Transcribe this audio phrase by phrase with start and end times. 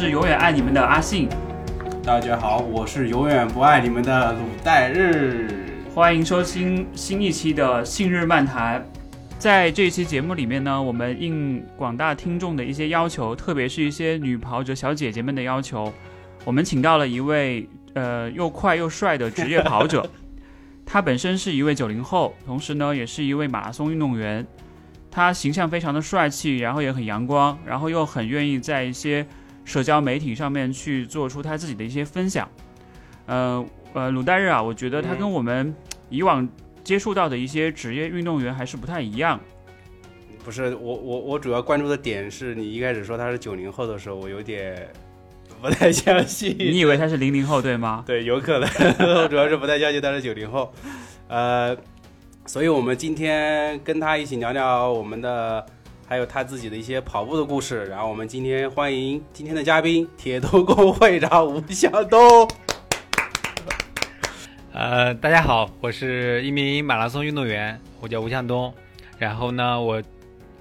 [0.00, 1.28] 是永远爱你们的阿信。
[2.02, 5.46] 大家好，我是永远不爱你们的鲁代日。
[5.94, 8.80] 欢迎收听新一期的《信日漫谈》。
[9.38, 15.92] 在这一期节目里面呢，我们应广大听众的一些要求，特别是一些女跑者小姐姐们的要求，
[16.46, 20.08] 我们请到了一位呃又快又帅的职业跑者。
[20.86, 24.46] 他本身是一位九零后，同时呢也是一位马拉松运动员。
[25.10, 29.26] 他形象非常的帅气，然后也很阳光，然后又很愿意在一些
[29.70, 32.48] 社交媒体上面去做出他自己的一些分享。
[33.26, 35.72] 呃呃，鲁代日啊，我觉得他跟我们
[36.08, 36.48] 以往
[36.82, 39.38] 接触到的一些职业运动员还是不太一样。
[40.44, 44.88] 不是我我我主要关注的点是你一开始说他是九零后的时候，我有点
[45.62, 46.56] 不太相信。
[46.58, 48.02] 你以为他是零零后对吗？
[48.04, 48.68] 对，有可能，
[49.30, 50.72] 主要是不太相信他是九零后。
[51.28, 51.76] 呃。
[52.46, 55.64] 所以，我们今天跟他一起聊聊我们的，
[56.10, 57.84] 还有他自己的一些跑步的故事。
[57.84, 62.50] 然后，我们今天欢迎今天的嘉宾——铁头功会长吴向东。
[64.72, 68.74] 呃，大家好，我是一名马拉松运动员，我叫吴向东。
[69.18, 70.02] 然后呢，我，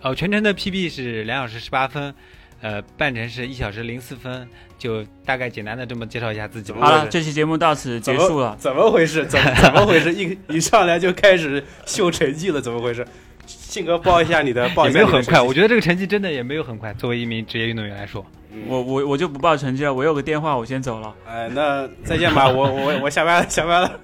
[0.04, 2.14] 呃，全程的 PB 是两小时十八分。
[2.62, 6.72] 呃，半程是一小时零四分，就大概简单的这么介绍一下自己。
[6.74, 8.56] 好了，这期节目到此结束了。
[8.60, 9.26] 怎么回事？
[9.26, 10.14] 怎么怎么回事？
[10.14, 12.62] 一一上来就开始秀成绩了？
[12.62, 13.04] 怎么回事？
[13.50, 14.86] 信哥报一下你的报。
[14.88, 16.94] 也没有很快，我觉得这个成绩真的也没有很快。
[16.94, 18.26] 作为一名职业运动员来说，
[18.68, 19.94] 我我我就不报成绩了。
[19.94, 21.16] 我有个电话，我先走了。
[21.28, 22.48] 哎，那再见吧。
[22.52, 24.00] 我我我下班了， 下班了。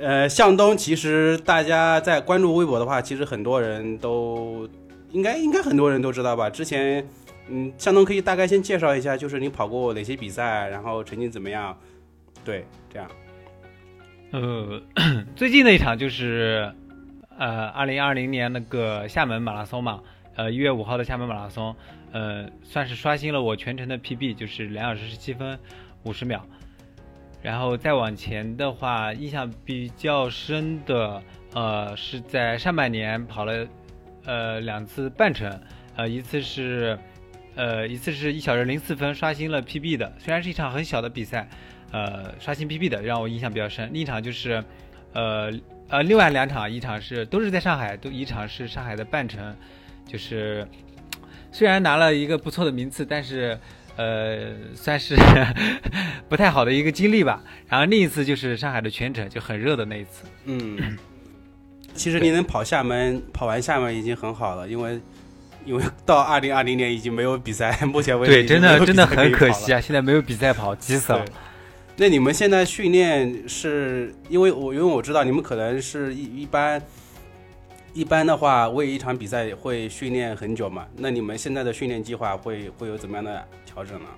[0.00, 4.68] 呃，向东，其实大家在关注微博的话，其实很多人都
[5.12, 6.48] 应该应该很多人都知道吧？
[6.48, 7.06] 之前。
[7.46, 11.78] 嗯，向东可以大概先介绍一下，就是你跑过哪些比赛，然后成绩怎么样？
[12.42, 13.06] 对，这样。
[14.30, 14.80] 呃，
[15.36, 16.72] 最近的一场就是
[17.38, 20.00] 呃，二零二零年那个厦门马拉松嘛，
[20.36, 21.74] 呃，一月五号的厦门马拉松，
[22.12, 25.58] 呃，算是刷新了我全程的 PB，就是两小时十七分
[26.04, 26.44] 五十秒。
[27.42, 31.22] 然后再往前的话，印象比较深的，
[31.52, 33.66] 呃，是在上半年跑了
[34.24, 35.60] 呃两次半程，
[35.96, 36.98] 呃，一次是。
[37.56, 41.48] 呃，一次是一小时零四分刷新了 PB 的，虽然是一场很小的比赛，
[41.92, 43.88] 呃，刷新 PB 的让我印象比较深。
[43.92, 44.60] 另一场就是，
[45.12, 45.52] 呃
[45.94, 49.54] 呃，另外两场，一场是都是在上海，都一场是上海的半程，
[50.04, 50.66] 就是
[51.52, 53.56] 虽然拿了一个不错的名次，但是
[53.94, 55.14] 呃，算是
[56.28, 57.40] 不太好的一个经历吧。
[57.68, 60.24] 然后另一次就是上海的全程，就很热的那一次。
[60.46, 60.98] 嗯，
[61.94, 65.00] 其实你能跑厦门，跑完厦门已经很好了，因为。
[65.66, 69.80] 因为到二零二零年已经没有比赛， 目前为止对，真的真的很可惜啊！
[69.80, 71.24] 现在没有比赛跑，急死了。
[71.96, 76.82] 那你们现在训练是因为我因为我知道你们可能是一一般
[77.92, 80.86] 一般的话为一场比赛会训练很久嘛？
[80.96, 84.08] 那你们现在的训练计划会会有怎么样的调整呢？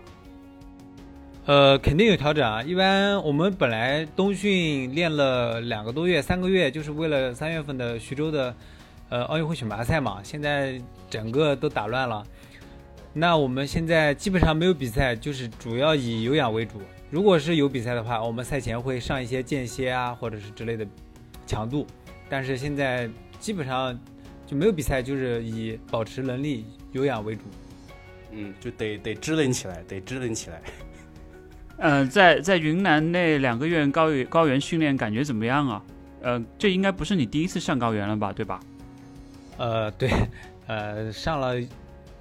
[1.44, 2.62] 呃，肯定有调整啊！
[2.62, 8.54] 一般我们本来冬训练了两个多月、三个月，就是为了三月份的徐州的。
[9.08, 12.26] 呃，奥运会选拔赛嘛，现在整个都打乱了。
[13.12, 16.80] 那我们现在基本上没有比赛，就是主要以有氧为主。
[17.16, 20.86] 如果是有比赛的话，我们赛前会上一些间歇啊，或者是之类的
[21.46, 21.86] 强度。
[22.28, 23.08] 但是现在
[23.40, 23.98] 基本上
[24.46, 27.40] 就没有比赛，就是以保持能力、有氧为主。
[28.32, 30.60] 嗯，就得得支棱起来，得支棱起来。
[31.78, 35.82] 嗯，在在云南那两个月高原高原训练感觉怎么样啊？
[36.20, 38.60] 呃，这应该不是你第一次上高原了吧，对吧？
[39.56, 40.10] 呃，对，
[40.66, 41.54] 呃，上了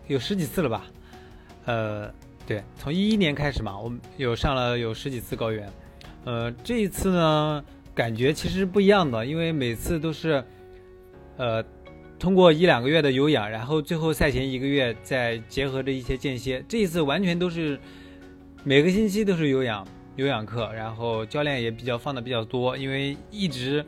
[0.08, 0.86] 有十几次了吧？
[1.66, 2.14] 呃，
[2.48, 5.68] 对，从一一年开始嘛，我们有上了有十几次高原。
[6.26, 7.64] 呃，这一次呢，
[7.94, 10.44] 感觉其实不一样的，因为每次都是，
[11.38, 11.64] 呃，
[12.20, 16.64] 通过一两个月的有氧，然后最后赛前一个月再结合着一些间歇。
[16.68, 17.80] 这一次完全都是
[18.64, 23.84] 每个星期都是有氧有氧课，然后教练也比较放的比较多，因为一直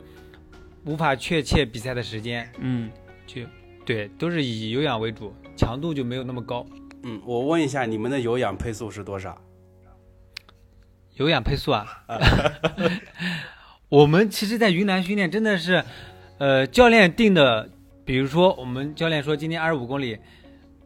[0.84, 2.50] 无法确切比赛的时间。
[2.58, 2.90] 嗯。
[3.26, 3.42] 就
[3.84, 6.66] 对，都是以有氧为主，强度就没有那么高。
[7.02, 9.36] 嗯，我问一下，你们的有氧配速是多少？
[11.14, 11.86] 有氧配速啊？
[13.88, 15.84] 我们其实，在云南训练真的是，
[16.38, 17.68] 呃，教练定的，
[18.04, 20.18] 比如说我们教练说今天二十五公里，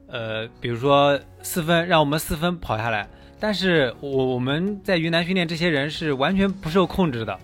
[0.08, 3.08] 呃，比如说四分，让我们四分跑下来。
[3.40, 7.38] 但是我我们在云南训练，这些人是完全不受控制的，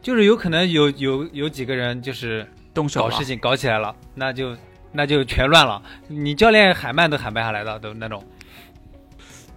[0.00, 2.46] 就是有可能有有有几个人就是。
[2.74, 4.56] 动手搞事情搞起来了，那就
[4.92, 5.82] 那就全乱了。
[6.08, 8.22] 你教练喊慢都喊不下来的，都那种。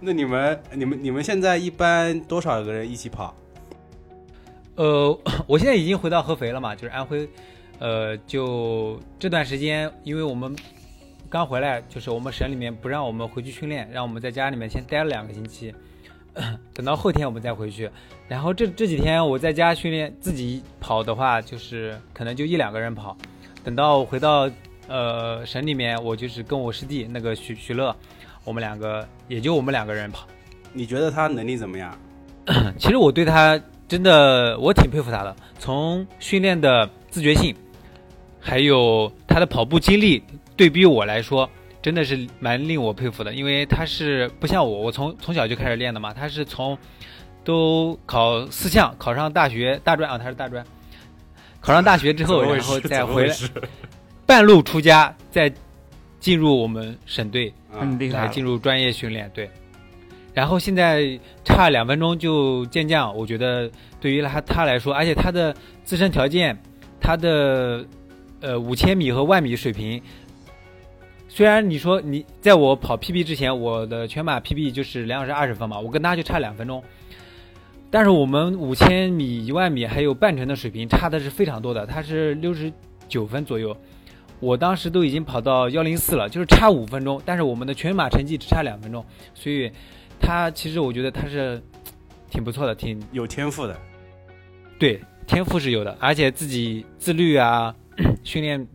[0.00, 3.34] 那你们你们你们现在一般多少个人一起跑？
[4.74, 7.28] 呃， 我现在已经回到合肥了嘛，就是安徽。
[7.78, 10.56] 呃，就这段时间，因为我们
[11.28, 15.74] 刚回来，就是我们省里面不让我们回去训练，让我们在家里面先待了两个星期，
[16.72, 17.90] 等到后天我们再回去。
[18.28, 23.16] 然后这这几天我在家训练，自己跑的话，就是可能就一两个人跑。
[23.62, 24.50] 等到回到
[24.88, 27.94] 呃省里面，我就是跟我师弟那个徐徐乐，
[28.44, 30.26] 我们两个也就我们两个人跑。
[30.72, 31.98] 你觉得他能力怎么样？
[32.78, 37.54] 其实我对他真的我挺佩服他的，从训练的自觉性，
[38.40, 40.22] 还有他的跑步经历，
[40.56, 41.48] 对比我来说，
[41.82, 43.32] 真的是蛮令我佩服的。
[43.32, 46.76] 因为他是不像我，我从从小就开始练的嘛，他是从
[47.42, 50.64] 都考四项，考上大学大专啊，他是大专，
[51.60, 53.34] 考上大学之后，然后再回来，
[54.26, 55.50] 半路出家，再
[56.18, 59.48] 进入我们省队，很厉害，进入专业训练，对。
[60.34, 63.70] 然后现在差两分钟就健将，我觉得
[64.00, 66.54] 对于他他来说，而且他的自身条件，
[67.00, 67.86] 他的
[68.40, 70.02] 呃五千米和万米水平，
[71.28, 76.82] 虽然你说你在我跑 PB 之前，我的全马 PB 就是两小时二十分嘛，我跟他就差两分钟，
[77.90, 82.70] 但是我们五千米、一万米还有半程的水平差的是非常多的，他是六十
[83.08, 83.74] 九分左右，
[84.40, 89.04] 我当时都已经跑到幺零四了，就是差五分钟，但是我们的全马成绩只差两分钟，
[89.34, 89.70] 所以。
[90.18, 91.62] 他其实我觉得他是
[92.30, 93.76] 挺不错的，挺有天赋的。
[94.78, 97.74] 对，天赋是有的，而且自己自律啊，
[98.24, 98.66] 训练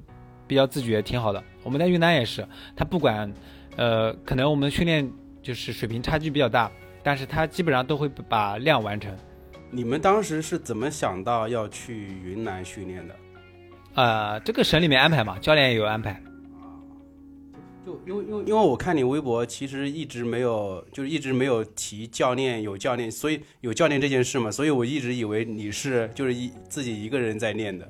[0.45, 1.43] 比较自觉，挺好的。
[1.63, 3.33] 我们在云南也是，他不管
[3.75, 5.11] 呃，可能我们训练
[5.41, 6.71] 就是水平差距比较大，
[7.01, 9.11] 但是他基本上都会把量完成。
[9.71, 13.15] 你们当时是怎么想到要去云南训练的？
[13.93, 16.21] 呃，这个省里面安排嘛，教练也有安排。
[17.85, 27.87] 就因为因为因为我看你微博，其实一直没有，就是一直没有提教练有教练，所以有教练这件事嘛，所以我一直以为你是就是一自己一个人在练的。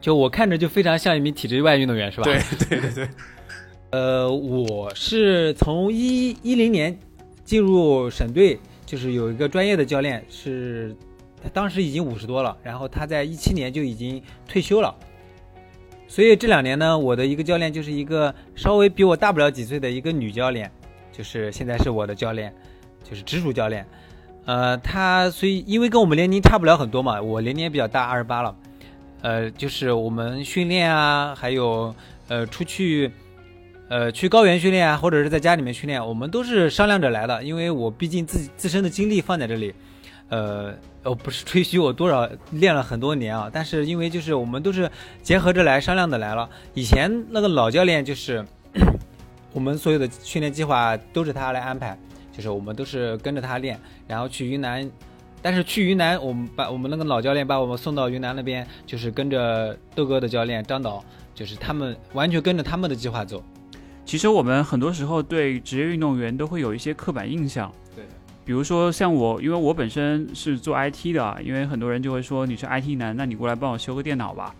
[0.00, 2.24] 就我看着就非常像一名体制外运动员，是吧？
[2.24, 3.08] 对对对对。
[3.92, 6.98] 呃，我是从一一零年
[7.44, 10.94] 进入省队，就是有一个专业的教练，是
[11.42, 14.94] 他当时已经五十多了，然后他在一七年就已经退休了。
[16.08, 20.70] 所以这两年呢，我的一个教练就是一个稍微比我大不了几岁的一个女教练，
[21.12, 22.52] 就是现在是我的教练，
[23.02, 23.86] 就是直属教练。
[24.44, 28.56] 呃，她所以因为跟我们年龄差不了很多嘛，我年龄也比较大，二十八了。
[29.22, 31.92] 呃，就是我们训练啊，还有
[32.28, 33.10] 呃出去，
[33.88, 39.74] 呃去高原训练啊，或者是在家里面训练，我们都是商量着来的，因为我毕竟自己自身的精力放在这里，
[40.28, 40.74] 呃。
[41.08, 44.90] 我，不是吹嘘我多少练了很多年啊，但是因为就是我们都是
[45.22, 46.50] 结合着来商量的来了。
[46.74, 48.44] 以前那个老教练就是
[49.54, 51.96] 我们所有的训练计划都是他来安排，
[52.32, 53.78] 就是我们都是跟着他练，
[54.08, 54.90] 然后去云南。
[55.40, 61.04] 但是去云南，我们把我们那个老教练把我们送到云南那边，就是跟着豆哥的教练张导，
[61.36, 63.40] 就是他们完全跟着他们的计划走。
[64.04, 67.72] 其实我们很多时候对职业运动员都会有一些刻板印象。
[68.46, 74.54] 比如说像我，因为我本身是做 IT 的，因为很多人就会说你是 IT 男，那你过来帮我修个电脑吧。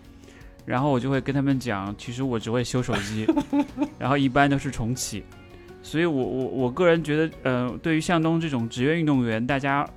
[0.64, 3.24] 然后我就会跟他们讲，其实我只会修手机，
[3.96, 5.22] 然后一般都是重启。
[5.84, 9.88] 所以我我我个人觉得，呃，对于向东这种职业运动员，大家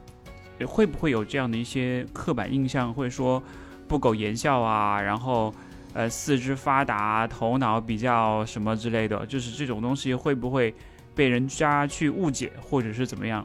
[0.68, 3.42] 会不会有这样的一些刻板印象，会说
[3.88, 5.52] 不苟言笑啊，然后
[5.94, 10.72] 呃四肢发达，头脑比较什么之类的，就是这种东西会不会
[11.16, 13.44] 被人家去误解，或者是怎么样？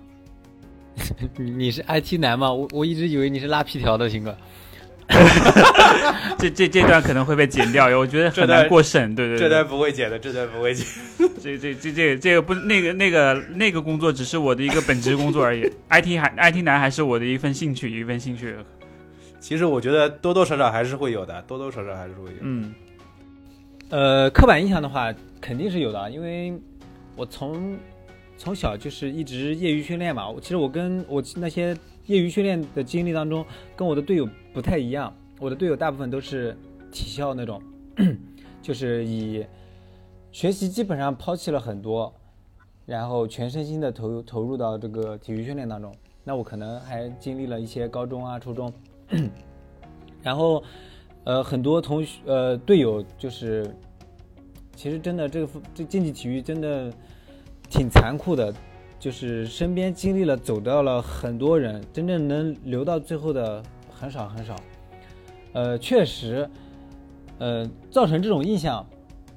[1.36, 2.52] 你是 IT 男吗？
[2.52, 4.36] 我我一直以为你是拉皮条的，鑫哥。
[6.38, 9.14] 这这这段可能会被剪掉，我觉得很难过审。
[9.14, 10.86] 对对，这段不会剪的，这段不会剪。
[11.42, 15.70] 这这这这这个不那个那个那个工作只是我的一个本职工作而已。
[15.90, 18.54] IT 还 IT 男还是我的一份兴趣，一份兴趣。
[19.40, 22.36] 其实我觉得多多少少还是会有的，多多少少还是会有。
[22.40, 22.74] 嗯。
[23.90, 26.52] 呃，刻板印象的话肯定是有的，因为
[27.14, 27.76] 我从。
[28.36, 31.76] 从小就是一直业余训练嘛，其实我跟我那些
[32.06, 33.44] 业余训练的经历当中，
[33.76, 35.14] 跟我的队友不太一样。
[35.40, 36.56] 我的队友大部分都是
[36.90, 37.62] 体校那种，
[38.60, 39.46] 就是以
[40.32, 42.12] 学习基本上抛弃了很多，
[42.86, 45.94] 然后全身心的投投入到这个体育训练当中。
[46.24, 48.72] 那我可能还经历了一些高中啊、初中，
[50.22, 50.62] 然后
[51.24, 53.74] 呃很多同学呃队友就是，
[54.74, 56.92] 其实真的这个这竞技体育真的。
[57.68, 58.54] 挺残酷的，
[58.98, 64.54] 就是身边经历了走掉了很多人，真正能留到最后的很少很少。
[65.52, 66.48] 呃，确实，
[67.38, 68.84] 呃，造成这种印象，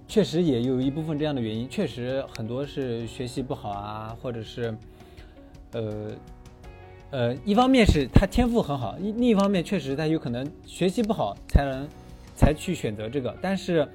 [0.07, 1.67] 确实也有一部分这样的原因。
[1.69, 4.75] 确实很多是学习不好啊，或者是，
[5.73, 6.11] 呃，
[7.11, 11.87] 呃，一方面是他天赋很好，另另一方面确实他有可能学习不好才能
[12.35, 13.35] 才去选择这个。
[13.41, 13.87] 但是，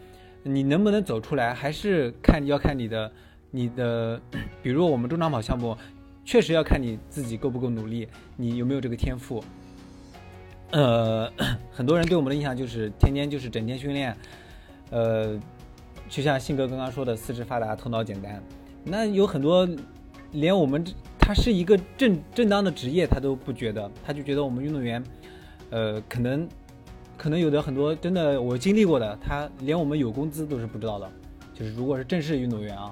[0.45, 3.11] 你能不能走出来，还是看要看你的
[3.55, 4.19] 你的，
[4.63, 5.77] 比如我们中长跑项目，
[6.25, 9.45] 确实要看你自己够不够努力，你有没有这个天赋。
[10.71, 11.31] 呃，
[11.71, 14.17] 很多人对我们的印象就是天天就是整天训练，
[14.91, 15.39] 呃，
[16.09, 18.43] 就像信哥刚刚说的，四肢发达，头脑简单。
[18.83, 19.69] 那有很多
[20.33, 20.83] 连我们
[21.19, 25.05] 他是一个正正当的职业，他都不觉得，他就觉得我们运动员，
[25.69, 26.49] 呃，可能
[27.19, 31.07] 可能有的很多真的我经历过的，他连我们有工资都是不知道的。
[31.53, 32.91] 就是如果是正式运动员啊，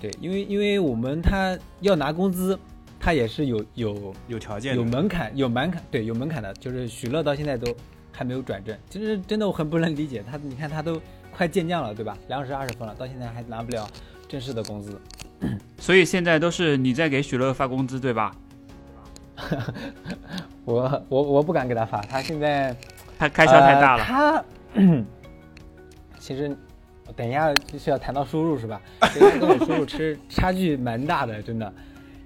[0.00, 2.58] 对，因为因为我们他要拿工资。
[2.98, 6.52] 他也是有有有条件、有门槛、有门槛，对，有门槛的。
[6.54, 7.72] 就是许乐到现在都
[8.10, 10.36] 还没有转正，其实真的我很不能理解他。
[10.38, 11.00] 你看他都
[11.30, 12.16] 快健将了，对吧？
[12.26, 13.86] 两小时二十分了，到现在还拿不了
[14.26, 14.98] 正式的工资。
[15.78, 18.34] 所以现在都是你在给许乐发工资，对吧？
[20.64, 22.74] 我我我不敢给他发，他现在
[23.18, 24.02] 他开销太大了。
[24.02, 24.44] 他
[26.18, 26.56] 其实
[27.14, 28.80] 等一下就是要谈到收入是吧？
[29.40, 31.72] 跟我收入其实差距蛮大的，真的。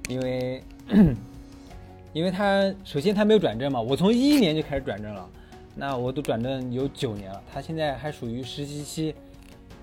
[0.09, 0.63] 因为，
[2.13, 5.29] 因为他首先他没有转正嘛，我从一一年就开始转正了，
[5.77, 9.15] 那我都转正有九年了，他现在还属于实习期。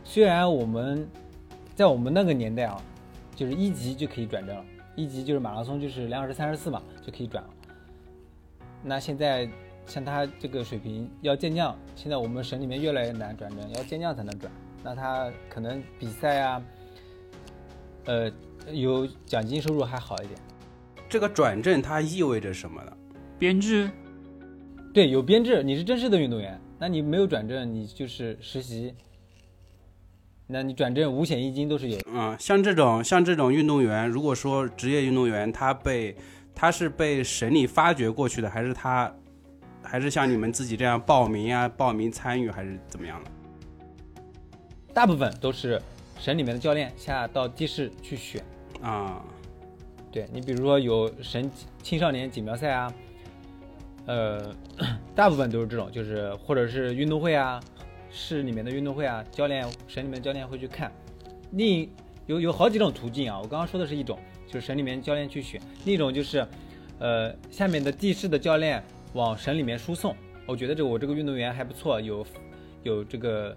[0.03, 1.07] 虽然我们
[1.75, 2.81] 在我们那个年代啊，
[3.35, 7.49] 就是一级就可以转正了，一级就是马拉松就是两小时三十四嘛就可以转了。
[8.83, 9.47] 那现在
[9.85, 14.51] 像他这个水平要健将，现在我们省里面越来越难转正，要健将才能转。
[14.83, 16.63] 那他可能比赛啊，
[18.05, 18.31] 呃。
[18.73, 20.37] 有奖金收入还好一点，
[21.07, 22.91] 这个转正它意味着什么呢？
[23.39, 23.89] 编制，
[24.93, 25.63] 对，有编制。
[25.63, 28.93] 你是正式的运动员，那你没有转正，你就是实习。
[30.47, 31.97] 那你转正五险一金都是有。
[32.13, 36.13] 嗯，像这种像这种运动员，如果说职业运动员，他被
[36.53, 39.09] 他是被省里发掘过去的，还是他
[39.81, 43.31] 还是像你们自己这样报名啊，报名参与，还是怎么样的？
[44.97, 45.79] 大部分都是
[46.19, 48.43] 省里面的教练下到地市去选。
[48.81, 49.23] 啊，
[50.11, 51.51] 对你比如说有省
[51.83, 52.91] 青少年锦标赛啊，
[54.07, 54.51] 呃，
[55.13, 57.59] 大部分都是这种，就是或者是运动会啊，
[58.09, 60.91] 市里面的运动会啊，教练省里面教练会去看。
[61.51, 61.87] 另
[62.25, 66.43] 有有好几种途径啊，我刚刚说的是一种，就是省里面教练去选；另一种就是，
[66.97, 70.15] 呃，下面的地市的教练往省里面输送。
[70.47, 72.25] 我觉得这我这个运动员还不错，有
[72.81, 73.55] 有这个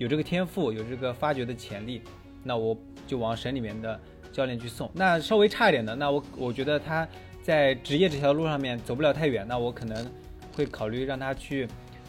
[0.00, 2.00] 有这个天赋，有这个发掘的潜力，
[2.42, 2.74] 那我
[3.06, 4.00] 就往省里面的。
[4.32, 7.06] 教练去送，那稍微差一点的，那我我觉得他
[7.42, 10.08] 在职业这条路上面走不了太远，那我可能
[10.54, 11.66] 会考虑让他去，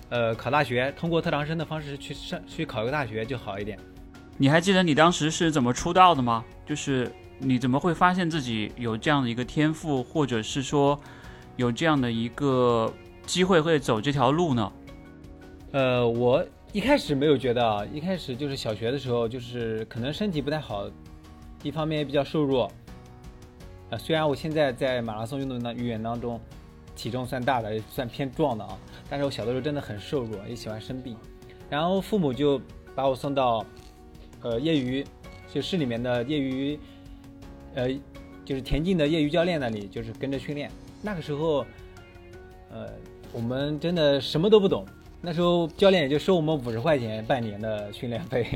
[0.10, 3.76] 呃，考大学，通过特长生的方式去上去考一个大学就好一点。
[4.38, 6.46] 你还记得你当时是怎么出道的吗？
[6.64, 10.98] 就是你怎么会发现自己有这样的一个天赋，或者是说
[11.56, 12.94] 有这样的一个
[13.26, 14.72] 机会会走这条路呢？
[15.72, 20.90] 呃，我一开始没有觉得啊，一开始就是小学的时候，就是可能身体不太好。
[21.64, 22.72] 一方面也比较瘦弱，
[23.90, 26.40] 呃，虽然我现在在马拉松运动当运动员当中，
[26.96, 28.78] 体重算大的，也算偏壮的啊，
[29.10, 31.18] 但是我小的时候真的很瘦弱，也喜欢生病，
[31.70, 32.60] 然后父母就
[32.96, 33.66] 把我送到，
[34.42, 35.06] 呃，业余，
[35.54, 36.80] 就市里面的业余，
[37.76, 37.90] 呃，
[38.46, 40.72] 就是田径的业余教练那里，就是跟着训练。
[41.02, 41.66] 那个时候，
[42.72, 42.88] 呃，
[43.34, 44.84] 我们真的什么都不懂，
[45.22, 48.48] 那时候教练也就收我们五十块钱半年的训练费。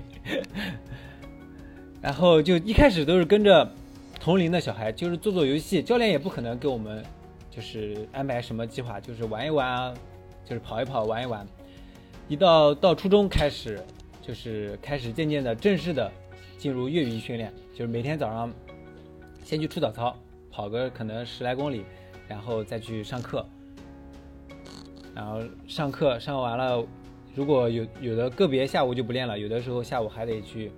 [2.01, 3.67] 然后就一开始都是跟着
[4.19, 7.03] 同龄的小孩，就是做做游戏，教练也不可能给我们
[7.49, 9.93] 就是安排什么计划，就是玩一玩啊，
[10.43, 11.45] 就是跑一跑，玩一玩。
[12.27, 13.79] 一到到初中开始，
[14.21, 16.11] 就是开始渐渐的正式的
[16.57, 18.51] 进入业余训练，就是每天早上
[19.43, 20.15] 先去出早操，
[20.51, 21.85] 跑个可能十来公里，
[22.27, 23.47] 然后再去上课。
[25.15, 26.85] 然后上课上完了，
[27.33, 30.71] 如果有有的个别下午就不练了，有的时候下午还得去。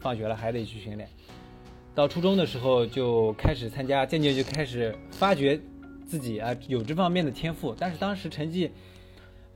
[0.00, 1.08] 放学了还得去训练，
[1.94, 5.58] 到初中的时候就开始参加，渐渐就开始发掘
[6.04, 7.74] 自己啊有这方面的天赋。
[7.78, 8.70] 但是当时成绩，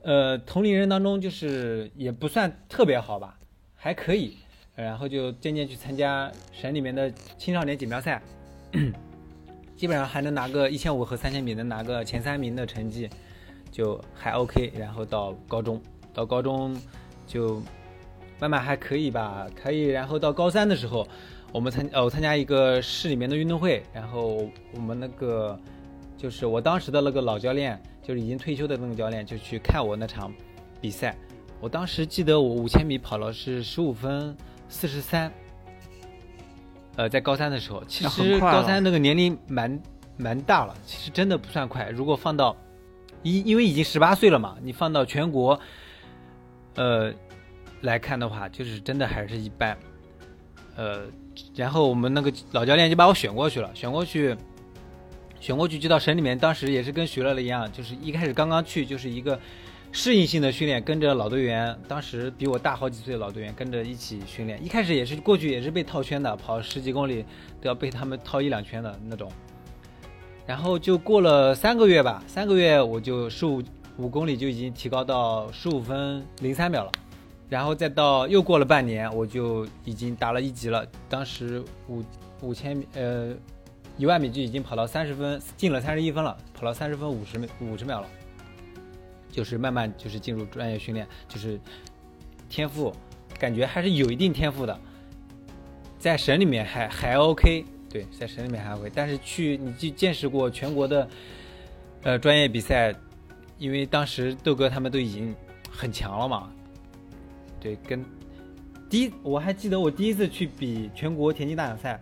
[0.01, 3.37] 呃，同龄人当中就是也不算特别好吧，
[3.75, 4.37] 还可以。
[4.75, 8.19] 然后就渐渐去参加省里面的青少年锦标赛，
[9.77, 13.07] 基本上还能拿个一千五和三千米，能拿个前三名的成绩，
[13.71, 14.71] 就还 OK。
[14.77, 15.81] 然后到高中，
[16.13, 16.75] 到高中
[17.27, 17.61] 就。
[18.41, 19.87] 慢慢还可以吧，可以。
[19.87, 21.05] 然后到高三的时候，
[21.51, 25.59] 我们参呃我参加一个市里面的运动会，然后我们那个
[26.17, 30.33] 就是我当时的那个老教练，就是已经退休的那个教练，就去看我那场
[30.79, 31.13] 比赛。
[31.59, 34.33] 我当时记得我五千米跑了是十五分
[34.69, 35.29] 四十三，
[36.95, 39.81] 呃，在高三的时候，其实高三那个年龄蛮
[40.15, 41.89] 蛮大了，其实真的不算快。
[41.89, 42.55] 如果放到
[43.23, 45.59] 因，因为已经十八岁了嘛，你放到全国，
[46.75, 47.13] 呃。
[47.83, 49.77] 来看的话，就是真的还是一般。
[50.75, 51.03] 呃，
[51.55, 54.35] 然后我们那个老教练就把我选过去了，选过去，
[55.39, 56.37] 选过去就到省里面。
[56.37, 59.39] 当时也是跟徐乐乐一样，就是一开始刚刚去就是一个
[59.93, 64.61] 适应性的训练，跟着老队员，当时比我大好几岁的老队员跟着一起训练。
[64.61, 67.23] 一开始也是过去也是被套圈的，跑十几公里
[67.61, 69.31] 都要被他们套一两圈的那种。
[70.49, 73.61] 然后就过了三个月吧，三个月我就十五
[73.97, 76.91] 五公里就已经提高到十五分零三秒了。
[77.47, 80.83] 然后再到又过了半年，我就已经达了一级了。
[81.07, 82.03] 当时五
[82.41, 83.31] 五千米呃
[83.95, 88.07] 一万米就已经跑到三十分，进了三十一分了，跑到三十分五十五十秒了。
[89.29, 91.59] 就是慢慢就是进入专业训练，就是
[92.49, 92.91] 天赋，
[93.37, 94.75] 感觉还是有一定天赋的。
[95.99, 98.91] 在省里面还还 OK，对，在省里面还会。
[98.93, 101.09] 但是去你去见识过全国的
[102.03, 102.93] 呃专业比赛，
[103.57, 105.35] 因为当时豆哥他们都已经
[105.71, 106.51] 很强了嘛。
[107.59, 108.05] 对，跟
[108.89, 111.99] 第一我还记得我第一次去比全国田径大奖赛，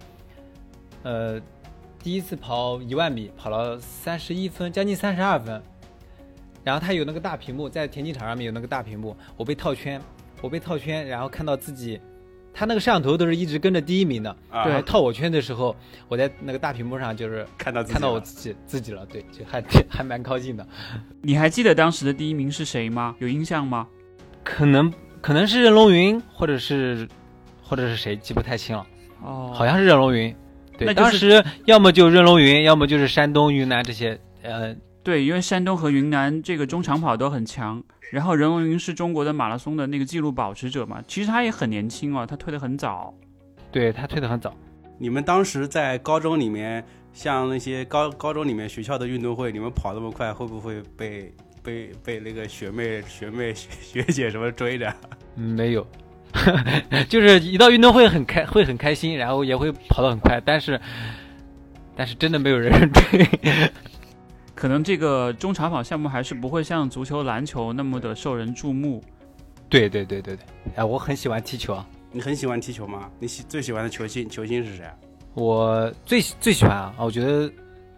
[1.04, 1.42] 呃，
[2.04, 5.62] 第一次跑一万米，跑了三十一分，将近三十二分。
[6.64, 10.02] 然后他有那个大屏幕，在田径场上面有那个大屏幕，我被套圈，
[10.42, 12.00] 我被套圈，然后看到自己，
[12.58, 14.36] 他那个摄像头都是一直跟着第一名的。
[14.50, 15.76] 啊对，套我圈的时候，
[16.08, 20.68] 我在那个大屏幕上就是看到自己看到我自己自己了，对，就还 还蛮高兴的。
[21.22, 23.16] 你还记得当时的第一名是谁吗？
[23.20, 23.88] 有印象吗？
[24.44, 27.08] 可能可能是任龙云，或者是
[27.62, 28.84] 或者是谁，记不太清了。
[29.22, 30.36] 哦，好像是任龙云。
[30.80, 34.20] 对，那就是当时要么就任龙云，要么就是山东、云南这些。
[34.42, 34.74] 呃，
[35.08, 43.14] 对，因为山东和云南这个中长跑都很强，然后任龙云是中国的马拉松的那个纪录保持者嘛，其实他也很年轻哦，他退得很早。
[43.72, 44.54] 对他退得很早。
[44.98, 53.70] 你们当时在高中里面，像那些高高中里面学校的运动会，你们跑那么快，会不会被被被那个学妹学妹学
[54.04, 54.94] 学姐什么追着？
[55.38, 55.88] 嗯没有，
[57.08, 60.78] 就是一到运动会很开，会很开心，然后也会跑得很快，但是
[61.96, 63.26] 但是真的没有人追。
[64.58, 69.04] 可能这个中长跑项目还是不会像足球、篮球那么的受人注目。
[69.70, 71.88] 对对对对对，哎，我很喜欢踢球啊。
[72.12, 73.08] 你很喜欢踢球吗？
[73.20, 74.94] 你喜最喜欢的球星球星是谁啊？
[75.36, 77.52] 我最最喜欢啊，我觉得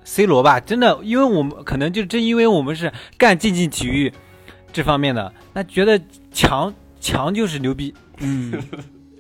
[0.04, 4.12] C 罗吧，真的，因为我们可能就正因为我们是干竞技体育
[4.74, 5.98] 这方面的，那觉得
[6.34, 7.94] 强强就是牛逼。
[8.18, 8.62] 嗯，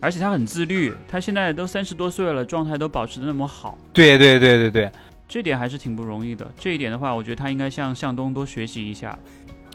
[0.01, 4.91] 而且他很自律，他现在都三十多岁了，状态都保持的那么好，对对对对对，
[5.29, 6.51] 这点还是挺不容易的。
[6.57, 9.17] 这一点的话，我觉得他应该向向东多学习一下。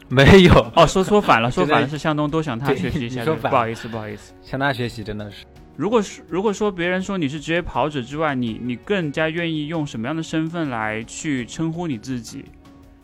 [0.09, 3.23] 没有哦，说说反了， 说反了，是向东多向他学习一下。
[3.23, 4.33] 说反不好意思，不好意思。
[4.43, 5.45] 向他学习，真的是。
[5.77, 12.45] 如果是如果说别人说你是职业跑者之外，你你更加愿意用什么样的身份来去称呼你自己？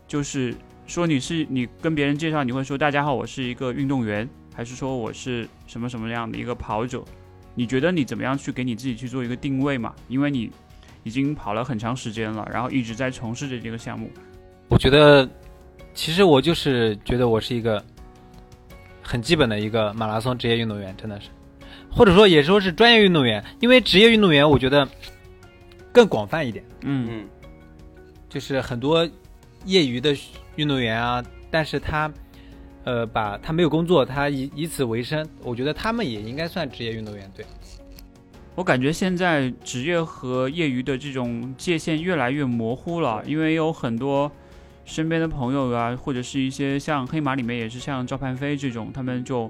[0.08, 0.54] 就是
[0.86, 7.02] 说你是你跟别人介绍，你会说大家好，我是一个运动员，还是说我是什么什么样的一个跑者？
[7.56, 9.94] 你觉得你怎么样去给你自己去做一个定位嘛？
[10.08, 10.52] 因为你
[11.04, 14.10] 已经跑了很长时间了，然后一直在从事着这个项目。
[14.68, 15.28] 我觉得，
[15.94, 17.84] 其实我就是觉得我是一个
[19.02, 21.30] 很基本的一个马拉松职业运动员，真的是，
[21.92, 24.88] 或者说也说是专业运动员，因为职业运动员我觉得
[25.92, 27.28] 更广泛一点，嗯，嗯，
[28.30, 29.08] 就是很多
[29.66, 30.16] 业余的
[30.56, 32.12] 运动员啊，但是他。
[32.84, 37.46] 呃，把他没有工作，他以以此为生，我觉得他们也应该算职业运动员，对。
[38.54, 44.30] 我感觉现在职业和业余的这种界限越来越模糊了，因为有很多
[44.84, 49.50] 身边的朋友啊，或者是一些像黑马里面也是像赵盼飞这种，他们就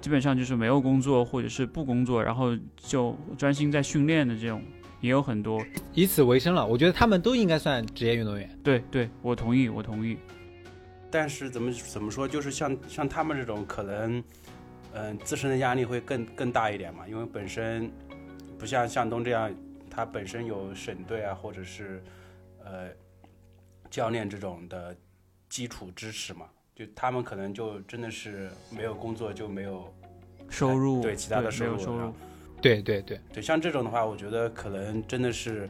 [0.00, 4.62] 基本上就是没有工作或者是不工作，然后就专心在训练的这种
[5.00, 5.60] 也有很多。
[5.92, 8.48] 以此为生了，我觉得他们都应该算职业运动员。
[8.62, 10.16] 对对，我同意，我同意。
[11.10, 14.22] 但是怎么怎么说，就是像像他们这种可能，
[14.92, 17.90] 嗯、自身的压力会更更大一点嘛，因为本身
[18.58, 19.52] 不像向东这样，
[19.90, 22.02] 他本身有省队啊，或者是
[22.64, 22.88] 呃
[23.90, 24.96] 教练这种的
[25.48, 29.92] 基础支持嘛，就他们可能就真的是没有工作就没有
[30.48, 32.12] 收入对其他的收入收入，
[32.60, 35.68] 对对对，对，像这种的话，我觉得可能真的是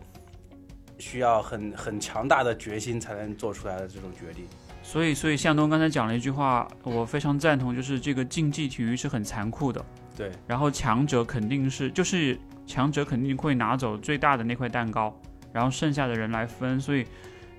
[0.99, 4.46] 需要很很强大的决心才能做出来的这种决定。
[4.83, 9.85] 所以所以向东刚才讲了一句话，我非常赞同，就是这个竞技体育是很残酷的。
[10.16, 15.19] 对，然后强者肯定是就是强者肯定会拿走最大的那块蛋糕，
[15.53, 16.81] 然后剩下的人来分。
[16.81, 17.07] 所以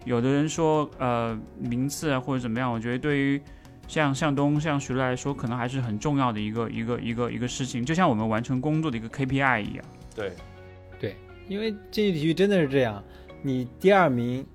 [0.05, 3.41] 有的人说呃名次啊或者怎么样，我觉得对于
[3.87, 9.85] 像向东像徐乐来说，可能还是很重要的一个一个一个一个事情，就像我们完成工作的一个 KPI 一样。
[10.13, 10.33] 对，
[10.99, 11.15] 对
[11.47, 13.01] 因为竞技体育真的是这样，
[13.41, 14.45] 你第二名，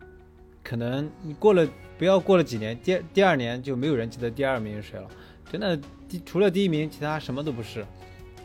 [0.62, 5.09] 可能你过了不要过了几年，第第二年就没有人记得第二名是谁了。
[5.51, 7.85] 真的第除了第一名，其他什么都不是。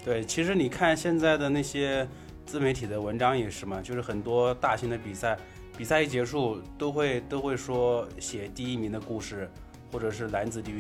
[0.08, 2.08] 对，其实你看现在的那些
[2.46, 5.38] 自媒体的文章也是嘛，就是很多大型的比赛，
[5.78, 9.50] 比赛一结束都会都会说写第一名的故事，
[9.92, 10.76] 或者是男子第一、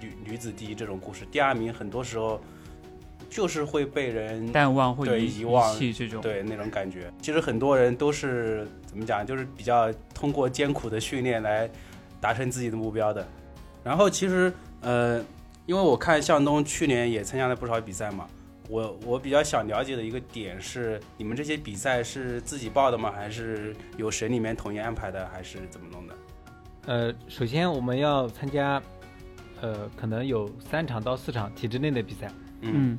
[0.00, 2.40] 女女子第一这种故事，第二名很多时候
[3.28, 6.22] 就是会被人淡忘或对遗遗忘这种。
[6.22, 7.12] 对那种感觉。
[7.20, 11.68] 其实很多人都是怎么讲，就是比较通过艰苦的训练来
[12.18, 13.28] 达成自己的目标的。
[13.84, 15.22] 然后其实呃，
[15.66, 18.26] 因为我看向东去年也参加了不少比赛嘛，
[18.70, 23.10] 我我比较想了解的一个点是，你们这些比赛是自己报的吗？
[23.10, 26.14] 还是由省里面统一安排的，还是怎么弄的？
[26.86, 28.80] 呃，首先我们要参加，
[29.60, 32.28] 呃，可能有三场到四场体制内的比赛，
[32.60, 32.98] 嗯嗯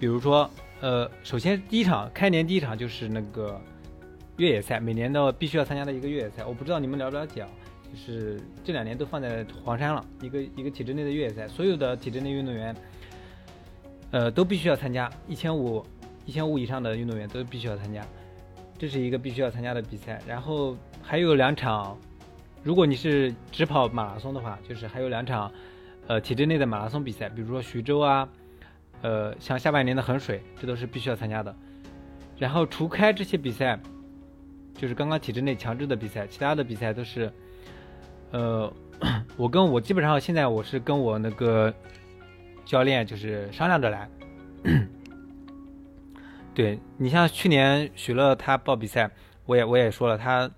[0.00, 3.60] 比如说，呃，首先第一场开年第一场就是那个
[4.36, 6.44] 越野赛，每年的必须要参加的一个越野赛。
[6.44, 7.48] 我不知道你们了不了解啊？
[7.90, 12.76] 就是这两年都放在黄山了，一个一个体制内的越野赛，所有的体制内运动员，
[14.10, 15.84] 呃，都必须要参加，一千五
[16.24, 18.06] 一千五以上的运动员都必须要参加，
[18.78, 20.20] 这是一个必须要参加的比赛。
[20.26, 21.96] 然后还有两场，
[22.62, 25.50] 如果你是只跑马拉松的话，就是还有两场，
[26.06, 28.28] 呃，体制内的马拉松比赛，比如说徐州啊，
[29.02, 31.54] 呃，像下半年的衡水，这都是必须要参加的。
[32.38, 33.78] 然后除开这些比赛，
[34.74, 37.32] 就是刚刚体制内强制的比赛，其他的比赛都是，
[38.30, 38.72] 呃，
[39.36, 41.74] 我跟我基本上现在我是跟我那个
[42.68, 44.06] 教练就是商量着来。
[46.54, 49.10] 对你像去年许乐他报比赛，
[49.46, 50.50] 我也我也说了，他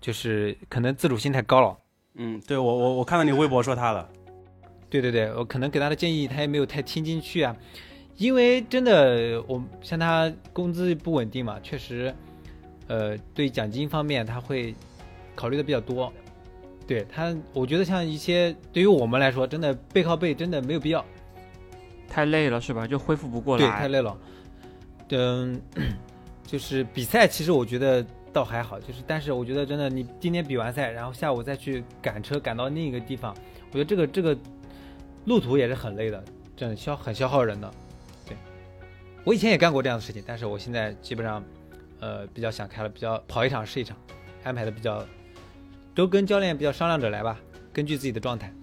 [0.00, 1.76] 就是可能自主性太高了。
[2.14, 4.08] 嗯，对我我我看到你微博说他了，
[4.88, 7.56] 对对对，我可能给他的建议，他也没有太听进去啊，
[8.16, 12.14] 因为真的，我像他工资不稳定嘛，确实，
[12.86, 14.72] 呃，对奖金方面他会
[15.34, 16.12] 考虑的比较多。
[16.88, 21.04] 对他，我觉得像一些对于我们来说，真的背靠背真的没有必要，
[22.08, 22.86] 太累了是吧？
[22.86, 23.78] 就恢复不过来对，来。
[23.78, 24.18] 太累了。
[25.10, 25.60] 嗯，
[26.44, 33.36] 就是比赛，其实我觉得倒还好，就是但是我觉得真的，你今天比完赛，然后下午再去赶车赶到另一个地方，
[33.70, 34.36] 我觉得这个这个
[35.26, 36.24] 路途也是很累的，
[36.56, 37.70] 真的消很消耗人的。
[38.26, 38.34] 对，
[39.24, 41.44] 我以前也干过这样的事情，但是我现在基本上，
[42.00, 43.94] 呃，比较想开了，比较跑一场是一场，
[44.42, 45.04] 安排的比较，
[45.98, 47.40] 都跟教练比较商量着来吧，
[47.72, 48.54] 根据自己的状态。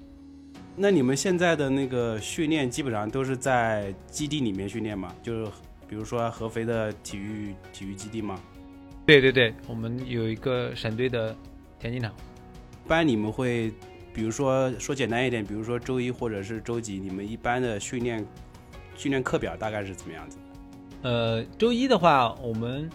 [0.73, 5.13] 那你们现在的那个训练基本上都是在基地里面训练吗？
[5.21, 5.51] 就是
[5.85, 8.39] 比如说合肥的体育体育基地吗？
[9.05, 11.35] 对对对，我们有一个省队的
[11.77, 12.09] 田径场。
[12.85, 13.69] 一般你们会，
[14.13, 18.25] 比如说说简单一点，比如说周一或者是周几，你们一般的训练
[18.95, 20.37] 训练课表大概是怎么样子？
[21.01, 22.89] 呃，周一的话，我们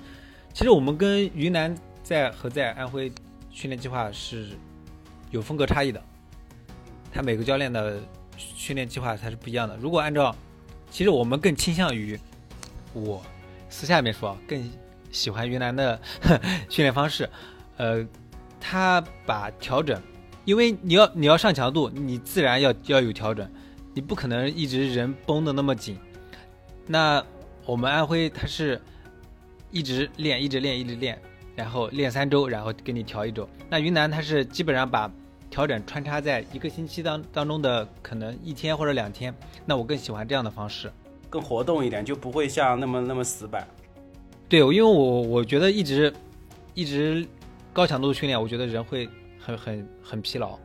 [0.55, 3.13] 其实我们跟云南在和在安徽
[3.51, 4.51] 训练计划是
[5.31, 6.03] 有风格差异的，
[7.13, 8.01] 他每个教练的
[8.37, 9.77] 训练计划它是不一样的。
[9.77, 10.35] 如果按照，
[10.91, 12.19] 其实我们更倾向于
[12.93, 13.23] 我
[13.69, 14.71] 私下面说，更
[15.11, 16.01] 喜欢云南的
[16.69, 17.29] 训练方式。
[17.77, 18.07] 呃，
[18.61, 20.01] 他把调整，
[20.45, 23.51] 因为你要你要上强度，你自然要要有调整，
[23.95, 25.99] 你不可能一直人绷得那么紧。
[26.87, 27.25] 那
[27.65, 28.81] 我们安徽它是
[29.71, 31.21] 一直练，一直练，一直练，
[31.61, 33.47] 然后练三周，然后给你调一周。
[33.69, 35.11] 那云南它是基本上把
[35.51, 39.35] 调整穿插在一个星期当当中的可能一天或者两天。
[39.67, 40.91] 那我更喜欢这样的方式。
[41.29, 43.69] 更活动一点，就不会像那么那么死板。
[44.49, 46.13] 对，因为我我觉得一直
[46.73, 47.27] 一直
[47.75, 49.07] 高强度的训练，我觉得人会
[49.39, 50.59] 很很很疲劳。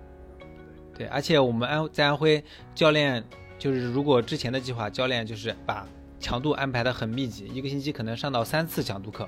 [0.98, 2.42] 对，而且我们安在安徽
[2.74, 3.22] 教练
[3.60, 5.86] 就是如果之前的计划，教练就是把
[6.22, 9.28] 强度安排的很密集，一个星期可能上到三次强度课。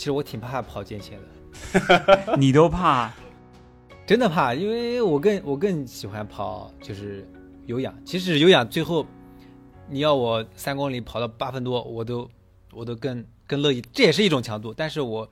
[0.00, 3.12] 其实我挺怕跑间歇的， 你都怕？
[4.06, 7.28] 真的怕，因为我更我更喜欢跑就是
[7.66, 7.94] 有氧。
[8.02, 9.04] 其实有氧最后
[9.90, 12.26] 你要我三公里跑到八分多，我都
[12.72, 15.28] 我都更更乐意，这也是一种强度，但是我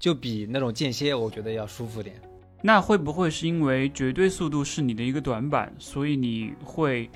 [0.00, 2.20] 就比那种间歇我觉得要舒服点。
[2.62, 7.08] 那会不会是因为绝对速度是你的一个短板，所以你会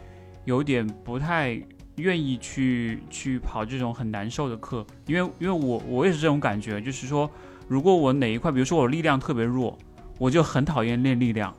[0.44, 1.60] 有点不太
[2.00, 4.84] 愿意去去跑这种很难受的课？
[5.06, 7.30] 因为因为我我也是这种感觉，就是说，
[7.68, 9.78] 如果我哪一块，比如说我力量特别弱，
[10.18, 11.54] 我就很讨厌练力量，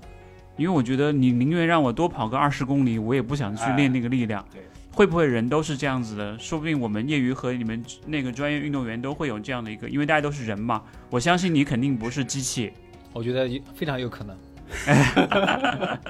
[0.58, 4.46] 因为我觉得你宁愿让我多跑个二十公里，我也不想去练那个力量。
[4.52, 6.38] 对，会不会人都是这样子的？
[6.38, 10.82] 说不定我们业余和你们那个专业运动员都会有这样的一个，因为大家都是人嘛。
[11.10, 12.74] 我相信你肯定不是机器。
[13.14, 14.38] 我觉得有非常有可能。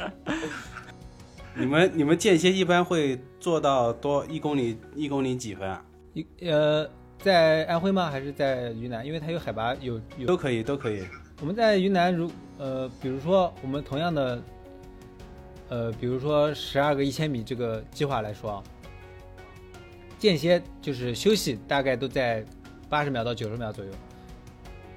[1.53, 5.85] 你们你们间歇一般会做到多一公里一公里几分啊？
[6.13, 8.09] 一呃，在安徽吗？
[8.09, 9.05] 还是在云南？
[9.05, 11.03] 因为它有海拔，有有都可以都可以。
[11.41, 14.41] 我们在云南如呃，比如说我们同样的
[15.69, 18.63] 呃，比如说十二个一千米这个计划来说啊，
[20.17, 22.45] 间歇就是休息大概都在
[22.89, 23.91] 八十秒到九十秒左右，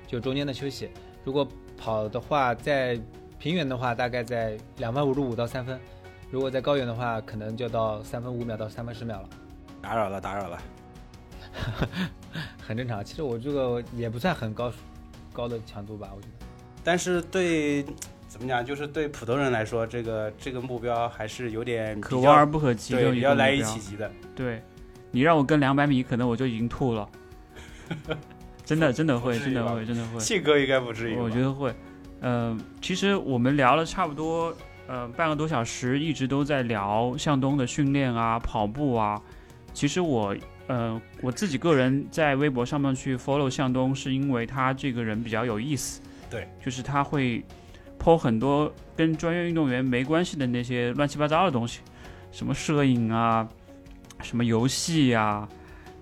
[0.06, 0.88] 就中间的休息。
[1.24, 3.00] 如果跑的话，在
[3.38, 5.80] 平原的话大概在两分五十五到三分，
[6.34, 9.28] 如果在高原的话，可能就到三分五秒到三分十秒了。
[9.80, 10.58] 打扰了，打扰了。
[12.60, 14.72] 很正常，其实我这个也不算很高
[15.32, 16.46] 高的强度吧，我觉得。
[16.82, 17.84] 但是对
[18.26, 24.10] 怎么讲，就是对普通人来说，这个这个目标还是有点可望而不可及的对，一个目比较难以企及的。
[24.34, 24.60] 对，
[25.12, 27.08] 你让我跟两百米，可能我就已经吐了。
[28.66, 30.18] 真的，真的会，真的会，真的会。
[30.18, 31.72] 信哥应该不至于，我觉得会。
[32.22, 34.52] 嗯、其实我们聊了差不多
[34.86, 39.20] 呃半个多小时，一直都在聊向东的训练啊、跑步啊。
[39.72, 46.00] 其实我呃我自己个人在微博上面去 follow 向东，是因为他这个人比较有意思。
[46.30, 47.44] 对，就是他会
[47.98, 51.80] po 很多跟专业运动员没关系的那些乱七八糟的东西，
[52.30, 53.48] 什么摄影啊，
[54.22, 55.48] 什么游戏呀、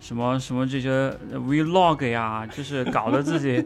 [0.01, 0.91] 什么什么这些
[1.31, 3.65] 呃 vlog 呀，就是搞得自己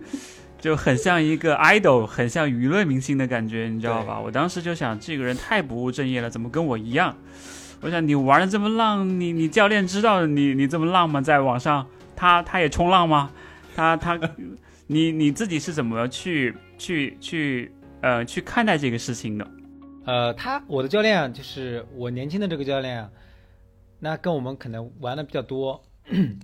[0.59, 4.19] 就很像一个 idol，很像娱乐明星的感觉，你知道吧？
[4.21, 7.17] 我当时就想，这个人太不务正业了，怎么跟我一样？
[7.83, 11.21] 我想你玩的这么浪，你你教练知道你你这么浪吗？
[11.21, 13.31] 在网上，他他也冲浪吗？
[13.77, 14.19] 他他，
[14.87, 19.47] 你你自己是怎么去去去呃去看待这个事情的？
[20.07, 23.11] 呃，他我的教练啊就是我年轻的这个教练啊，
[24.01, 25.83] 那跟我们可能玩的比较多，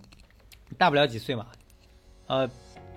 [0.76, 1.46] 大不了几岁嘛，
[2.26, 2.48] 呃，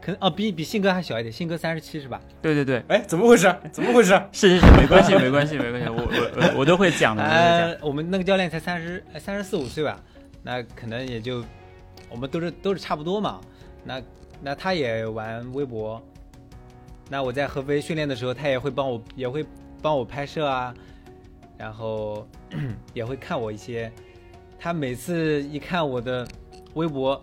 [0.05, 2.21] 可能哦比比信哥还小一点，信哥三十七是吧？
[2.39, 3.51] 对对对，哎，怎么回事？
[3.71, 4.09] 怎么回事？
[4.31, 7.23] 是是是，没关系 没关系没关系，我我我我都会讲的。
[7.23, 9.99] 呃，我们那个教练才三十三十四五岁吧，
[10.43, 11.43] 那可能也就
[12.07, 13.41] 我们都是都是差不多嘛。
[13.83, 13.99] 那
[14.43, 15.99] 那他也玩微博，
[17.09, 19.43] 那我在合肥训练的时候，他也会帮我也会
[19.81, 20.71] 帮我拍摄啊，
[21.57, 22.27] 然后
[22.93, 23.91] 也会看我一些。
[24.59, 26.27] 他每次一看我的
[26.75, 27.19] 微博，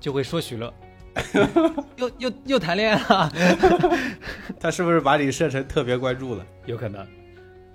[0.00, 0.72] 就会说许乐，
[1.96, 3.32] 又又又谈恋爱了。
[4.60, 6.46] 他是不是把你设成特别关注了？
[6.66, 7.06] 有可能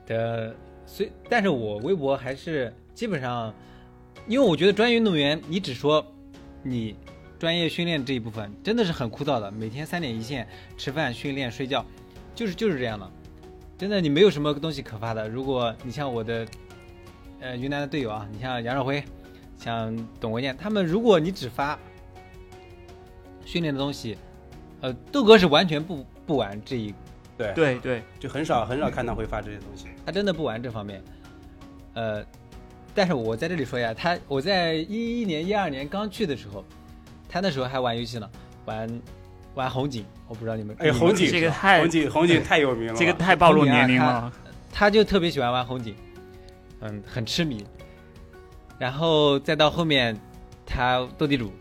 [0.06, 3.54] 的，所以但是我微博还是基本上，
[4.28, 6.06] 因为我觉得专业运动员，你只说
[6.64, 6.96] 你
[7.38, 10.48] 专业训练这一部分真的是很枯燥的，每天三点一线，
[10.78, 11.86] 吃饭、训练、睡觉，
[12.36, 13.10] 就是就是这样的，
[13.78, 15.30] 真的你没有什么东西可发的。
[15.30, 16.46] 如果你像我的
[17.40, 19.02] 呃云南的队友啊，你像杨少辉，
[19.58, 21.80] 像董文燕，他们如果你只发
[23.46, 24.18] 训练的东西，
[24.82, 26.94] 呃，豆哥是完全不不玩这一
[27.38, 29.88] 对，对对，就很少很少看到会发这些东西。
[30.06, 31.02] 他真的不玩这方面，
[31.94, 32.24] 呃，
[32.94, 36.64] 但是我在这里说一下，他我在一一年、一二年刚去的时候，
[37.30, 38.30] 他那时候还玩游戏呢，
[38.66, 39.02] 玩
[39.56, 44.32] 玩红警，我不知道你们哎，红警这个太红警红警太有名了，这个太暴露年龄了。
[44.72, 45.96] 他就特别喜欢玩红警，
[46.82, 47.66] 嗯，很痴迷，
[48.78, 50.16] 然后再到后面
[50.66, 51.52] 他斗地主，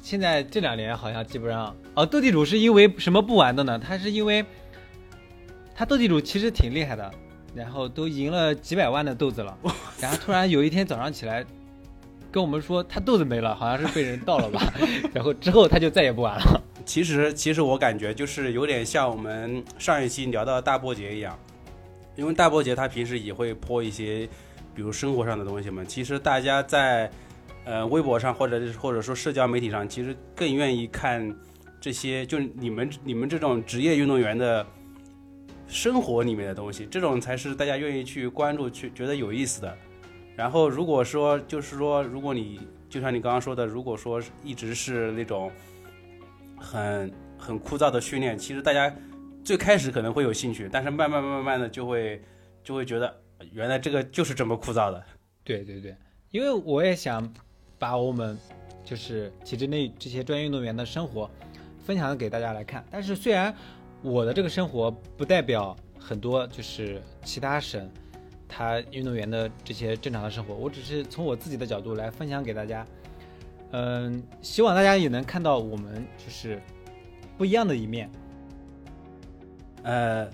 [0.00, 3.78] 现在这两年好像基本上哦，斗地主是因为什么不玩的呢？
[3.78, 4.44] 他是因为
[5.74, 7.10] 他斗地主其实挺厉害的，
[7.54, 9.56] 然后都赢了几百万的豆子了，
[10.00, 11.44] 然后突然有一天早上起来
[12.30, 14.72] 跟我们说他豆子没了，好像是被人盗了吧，
[15.12, 16.62] 然后之后他就再也不玩了。
[16.84, 21.38] 其实其实我感觉就是有点像我们上一期聊到的大波节一样，
[22.16, 24.26] 因为大波节他平时也会泼一些，
[24.74, 25.84] 比如生活上的东西嘛。
[25.86, 27.10] 其实大家在
[27.68, 31.36] 呃微博上或者或者说社交媒体上，其实更愿意看
[31.78, 34.66] 这些，就你们你们这种职业运动员的
[35.66, 39.76] 生活里面的东西，这种才是大家愿意去关注、去觉得有意思的。
[40.34, 45.52] 然后如果说就是说，如果你就像你刚刚说的，如果说一直是那种
[46.56, 48.90] 很很枯燥的训练，其实大家
[49.44, 52.22] 最开始可能会有兴趣，但是慢慢慢慢的就会
[52.64, 53.14] 就会觉得
[53.52, 55.04] 原来这个就是这么枯燥的。
[55.44, 55.94] 对对对，
[56.30, 57.30] 因为我也想
[57.78, 58.36] 把我们
[58.84, 61.30] 就是体制内这些专业运动员的生活
[61.84, 62.84] 分享给大家来看。
[62.90, 63.54] 但是虽然
[64.02, 67.90] 我的这个生活不代表很多就是其他省
[68.48, 72.86] 他运动员的这些正常的生活，我只是从我自己的角度来分享给大家。
[73.72, 76.58] 嗯，希望大家也能看到我们就是
[77.36, 78.10] 不一样的一面。
[79.82, 80.26] 呃，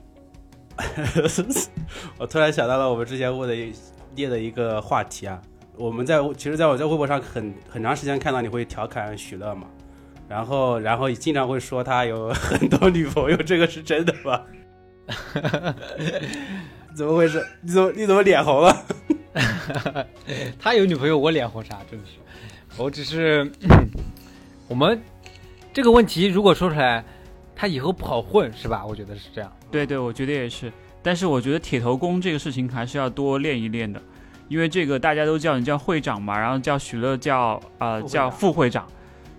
[2.16, 3.72] 我突然想到了我们之前问的一
[4.14, 5.42] 列的一个话题啊，
[5.76, 9.66] 我们在其实在我在微博上很很长时间看到你会调侃许乐嘛，
[10.28, 14.40] 然后然后经常会说他有很多女朋友，这个是真的吗？
[16.94, 17.44] 怎么回事？
[17.60, 18.86] 你怎么你怎么脸红了？
[20.60, 21.80] 他有女朋友，我脸红啥？
[21.90, 22.12] 真的是，
[22.80, 23.50] 我只是
[24.68, 25.00] 我们
[25.72, 27.04] 这个问题如果说出来，
[27.56, 28.86] 他以后不好混是吧？
[28.86, 29.52] 我觉得是这样。
[29.72, 30.72] 对对，我觉得也是。
[31.02, 34.00] 但是我觉得铁头功这个事情还是要多练一练的，
[34.48, 38.86] 因为这个大家都叫你叫会长嘛，然后叫许乐叫呃副会长叫副会长，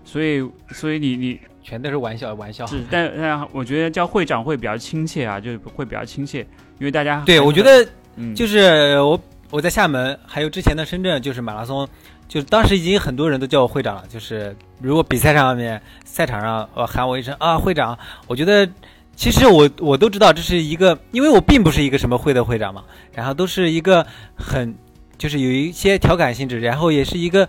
[0.04, 2.66] 所以所以你你全都是玩笑玩笑。
[2.66, 6.40] 是，但但我觉得叫会长会比较亲切啊，就是会比较亲切，
[6.80, 9.20] 因为大家对，我觉得嗯就是我
[9.52, 11.88] 我在厦门，还有之前的深圳，就是马拉松，
[12.28, 14.04] 就是当时已经很多人都叫我会长了。
[14.08, 18.68] 就是如果比赛上面赛场上呃喊我一声啊会长，我觉得
[19.16, 24.76] 其实我我都知道这是一个，因为我并不是一个什么会的会长嘛，然后都是一个很
[25.18, 27.48] 就是有一些调侃性质，然后也是一个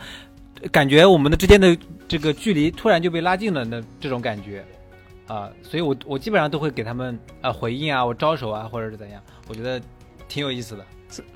[0.70, 1.76] 感觉我们的之间的
[2.06, 4.64] 这个距离突然就被拉近了的这种感觉。
[5.28, 9.80] 啊、所以我我基本上都会给他们啊、回应啊，我招手啊，或者是怎样，我觉得
[10.28, 10.86] 挺有意思的。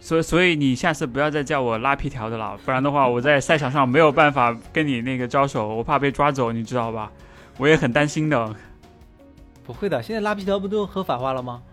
[0.00, 7.10] 所以所以你下次不要再叫我拉皮条的了，不然的话我在赛场上没有办法跟你那个招手，我怕被抓走，你知道吧？
[7.58, 8.54] 我也很担心的。
[9.64, 11.60] 不会的，现在拉皮条不都合法化了吗？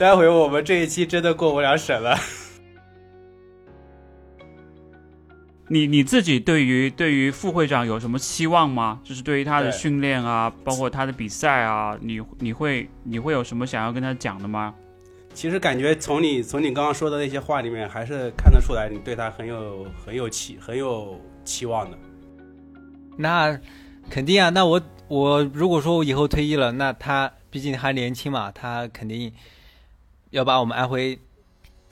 [0.00, 2.16] 待会我们这一期真的过不了审了。
[5.68, 8.98] 你你自己对于对于副会长有什么期望吗？
[9.04, 14.74] 就是对于他的训练啊，包括他的比赛啊，你你会你会有什么想要跟他讲的吗？
[15.34, 21.98] 其实感觉从你从你刚刚说的那些话里面，还是看得出来你对他很有很有期很有期望的。
[23.18, 23.60] 那
[24.08, 29.30] 肯定啊，那我我如果说我以后退役了，那他毕竟还年轻嘛，他肯定
[30.30, 31.18] 要把我们安徽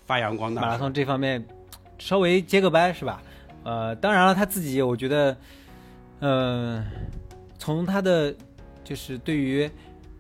[0.07, 0.63] 发扬光大。
[0.63, 1.45] 马拉松这方面
[1.99, 3.23] 稍微接个班是吧？
[3.65, 5.37] 呃，当然了，他自己我觉得，
[6.21, 6.85] 嗯、
[7.59, 8.35] 从他的
[8.83, 9.71] 就是对于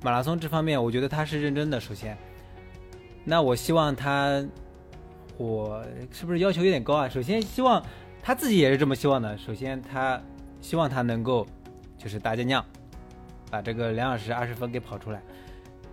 [0.02, 1.80] 马拉松这方面，我觉得他是认真的。
[1.80, 2.16] 首先，
[3.24, 4.44] 那我希望他，
[5.36, 7.08] 我是不是要求有点高啊？
[7.08, 7.82] 首先希望
[8.20, 9.38] 他自己也是这么希望的。
[9.38, 10.20] 首先，他
[10.60, 11.46] 希望他能够
[11.96, 12.62] 就是大健将，
[13.50, 15.22] 把这个两小时二十分给跑出来。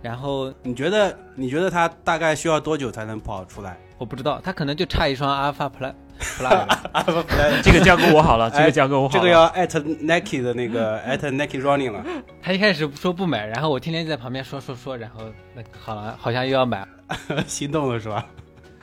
[0.06, 3.76] 然后你觉得你觉得他大概需要多久才能跑出来？
[3.98, 6.90] 我不知道，他可能就差一双阿尔法 Plus Plus 吧。
[6.92, 9.12] 啊不不，这个交给我好了，这个交给我好了。
[9.12, 12.04] 这个要艾特 Nike 的那个艾特 Nike Running 了，
[12.40, 16.86] 他一开始说不买，然后我天天在旁边说说说，然后那好了，好像又要买。
[17.48, 18.24] 心动了是吧？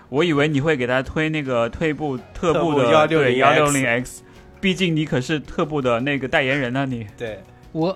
[0.09, 4.23] 我以为你会给他推那个退步特步特步的对幺六 160X 零 X，
[4.59, 7.07] 毕竟你可是特步的那个代言人呢、你。
[7.17, 7.39] 对，
[7.71, 7.95] 我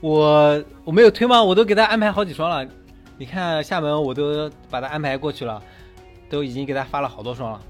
[0.00, 1.42] 我我没有推吗？
[1.42, 2.66] 我都给他安排好几双了。
[3.16, 5.60] 你看厦门，我都把他安排过去了，
[6.30, 7.60] 都已经给他发了好多双了。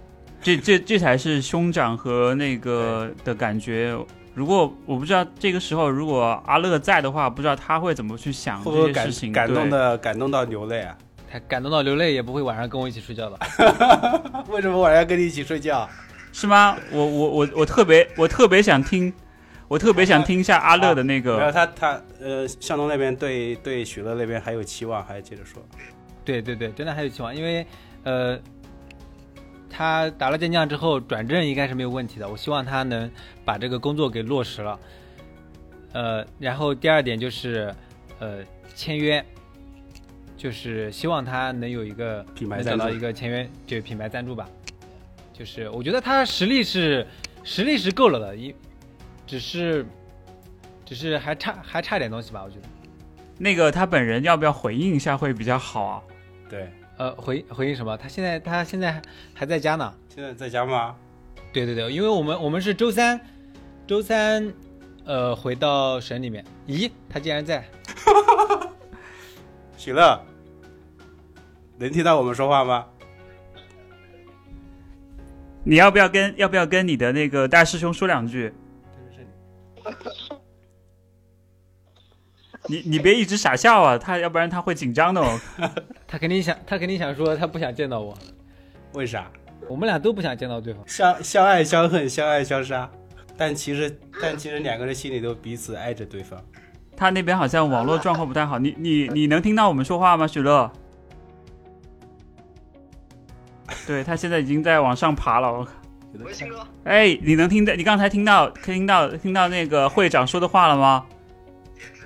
[0.42, 3.96] 这这这才是兄长和那个的感觉。
[4.34, 9.32] 如果我不知道这个时候如果阿乐在的话，不知道他会怎么去想这些事情。
[9.32, 10.96] 感动的感动到流泪啊？
[11.30, 13.38] 他感动到流泪，也不会晚上跟我一起睡觉的。
[14.48, 15.88] 为什么晚上跟你一起睡觉？
[16.32, 16.76] 是吗？
[16.92, 19.12] 我我我我特别我特别想听，
[19.68, 21.52] 我特别想听一下阿乐的那没有个。
[21.52, 25.62] 他他呃，向东那边对对许乐那边还有期望，还接着说。
[26.24, 27.66] 对对对，真的还有期望，因为
[28.02, 28.38] 呃，
[29.68, 32.28] 他打了健将之后转正应该是没有问题的。
[32.28, 33.11] 我希望他能
[33.44, 34.78] 把这个工作给落实了。
[35.92, 37.74] 呃，然后第二点就是
[38.18, 38.38] 呃
[38.74, 39.24] 签约，
[40.37, 44.48] 就是希望他能有一个品牌赞助能找到一个签约，就是品牌赞助吧。
[45.33, 47.07] 就是我觉得他实力是
[47.44, 48.54] 实力是够了的，一
[49.28, 49.86] 只是
[50.84, 52.62] 只是还差还差点东西吧，我觉得。
[53.38, 56.02] 那个他本人要不要回应一下会比较好啊？
[56.48, 57.96] 对，呃，回回应什么？
[57.96, 59.02] 他现在他现在还
[59.34, 59.94] 还在家呢。
[60.08, 60.96] 现在在家吗？
[61.52, 63.20] 对对对，因为我们我们是周三，
[63.86, 64.52] 周三，
[65.04, 66.44] 呃，回到省里面。
[66.66, 67.64] 咦，他竟然在？
[69.76, 70.20] 喜乐，
[71.78, 72.86] 能听到我们说话吗？
[75.64, 78.53] 你要不要跟要不要跟你的那个大师兄说两句？
[82.68, 85.41] 你你别一直傻笑啊，他要不然他会紧张的哦。
[86.07, 88.16] 他肯定想，他肯定想说他不想见到我，
[88.95, 89.30] 为啥？
[89.68, 90.82] 我们俩都不想见到对方。
[90.86, 92.91] 相相爱相恨，相爱相杀。
[93.36, 96.43] 但其实，但其实两个人心里都彼此爱着对方。
[96.97, 100.70] 他那边好像网络状况不太好，你你你能听到我们说话吗，许乐？
[103.86, 105.66] 对他现在已经在往上爬了。
[106.14, 107.74] 喂，鑫哥，哎，你能听到？
[107.74, 111.04] 你刚才听到听到听到那个会长说的话了吗？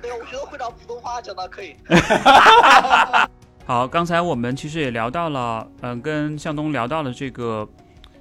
[0.01, 1.75] 对呀，我觉得会长普通话讲的可以。
[3.65, 7.67] 好，刚才我们其实也聊到了，嗯、跟向东聊到了这个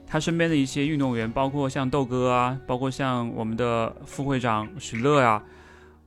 [0.06, 5.42] 他身边的一些运动员，包括像豆哥啊，包括像我们的副会长许乐呀、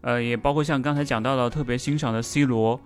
[0.01, 2.79] 呃，也包括像刚才讲到的特别欣赏的 C 罗。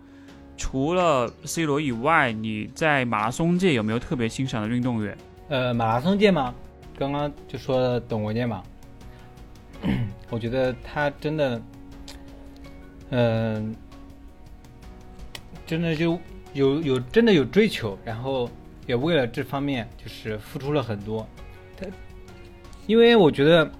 [0.57, 5.17] 除了 C 罗以外，你在马拉松界有没有特别欣赏的运动员？
[5.47, 6.53] 呃，马拉松界嘛，
[6.99, 8.61] 刚刚就说了董文健嘛，
[10.29, 11.61] 我觉得他真的，
[13.11, 13.73] 嗯、
[15.65, 16.19] 真的就
[16.53, 18.49] 有有真的有追求，然后
[18.85, 21.25] 也为了这方面就是付出了很多。
[21.77, 21.87] 他
[22.85, 23.71] 因为我觉得，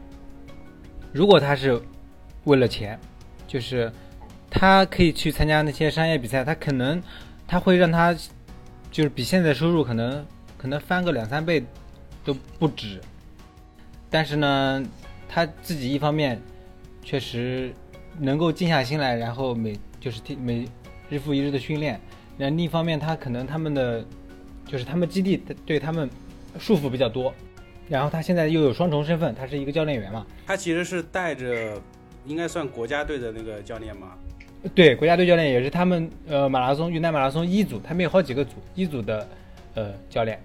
[1.11, 1.82] 如果他是
[2.45, 2.97] 为了钱，
[3.45, 3.91] 就是
[4.49, 7.03] 他可以去参加那些商业比赛，他可能
[7.45, 8.13] 他会让他
[8.89, 10.26] 就是比现在收入可能
[10.57, 11.61] 可能翻个两三倍
[12.24, 13.01] 都不止。
[14.10, 14.84] 但是呢，
[15.28, 16.41] 他自己一方面
[17.03, 17.72] 确实
[18.20, 20.68] 能够静下心来，然后每就是每
[21.10, 21.99] 日复一日的训练，
[22.38, 24.03] 然后另一方面他可能他们的
[24.66, 26.10] 就是他们基地对他们
[26.57, 27.34] 束缚比较多，
[27.88, 31.80] 然后他现在又有双重身份，他是一个教练员嘛，他其实是带着，
[32.26, 34.14] 应该算国家队的那个教练吗？
[34.76, 39.28] 对，国家队教练也是他们呃马拉松云南马拉松一组，他们有好几个组一组的
[39.76, 40.38] 呃教练，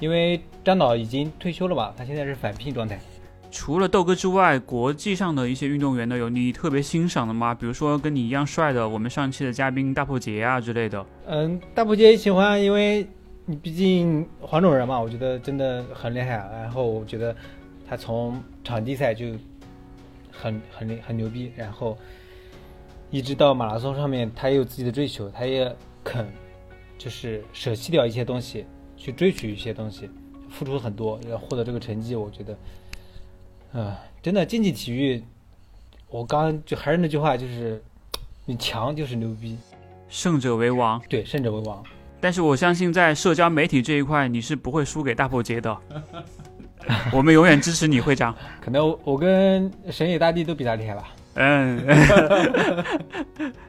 [0.00, 3.00] 因为张导已经退休了吧，他现在是返聘状态。
[3.50, 7.54] 除了豆哥之外，国际上的一些运动员呢，有你特别欣赏的吗？
[7.54, 11.06] 比如说跟你一样帅的，我们上期的嘉宾大破杰啊之类的。
[11.26, 13.06] 嗯，大破节喜欢，因为
[13.46, 16.50] 你毕竟黄种人嘛，我觉得真的很厉害啊。
[16.52, 17.34] 然后我觉得
[17.88, 19.26] 他从场地赛就
[20.30, 21.96] 很很厉很牛逼，然后
[23.10, 25.74] 一直到马拉松上面，他也有自己的追求，他也
[26.04, 26.26] 肯
[26.98, 28.66] 就是舍弃掉一些东西
[28.96, 30.08] 去追求一些东西，
[30.50, 32.58] 付出很多，要获得这个成绩，我觉得，
[33.72, 35.22] 呃，真的竞技体育，
[36.08, 37.82] 我刚就还是那句话，就是
[38.44, 39.56] 你强就是牛逼，
[40.08, 41.82] 胜者为王，对，胜者为王。
[42.20, 45.76] 但是我相信在社交媒体这一块，你是不会输给大破节的。
[47.12, 48.34] 我们永远支持你，会长。
[48.60, 51.08] 可能我我跟神野大帝都比他厉害吧。
[51.34, 51.84] 嗯，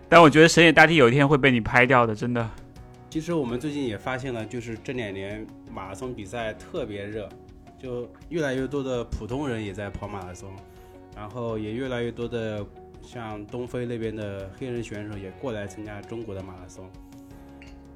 [0.08, 2.50] 但我觉得神野大帝有一天会被你拍掉的，真的。
[3.10, 7.28] 其实我们最近也发现了，就是这两年马拉松比赛特别热，
[7.80, 10.52] 就越来越多的普通人也在跑马拉松，
[11.16, 12.66] 然后也越来越多的
[13.02, 16.90] 像东非那边的黑人选手也过来参加中国的马拉松。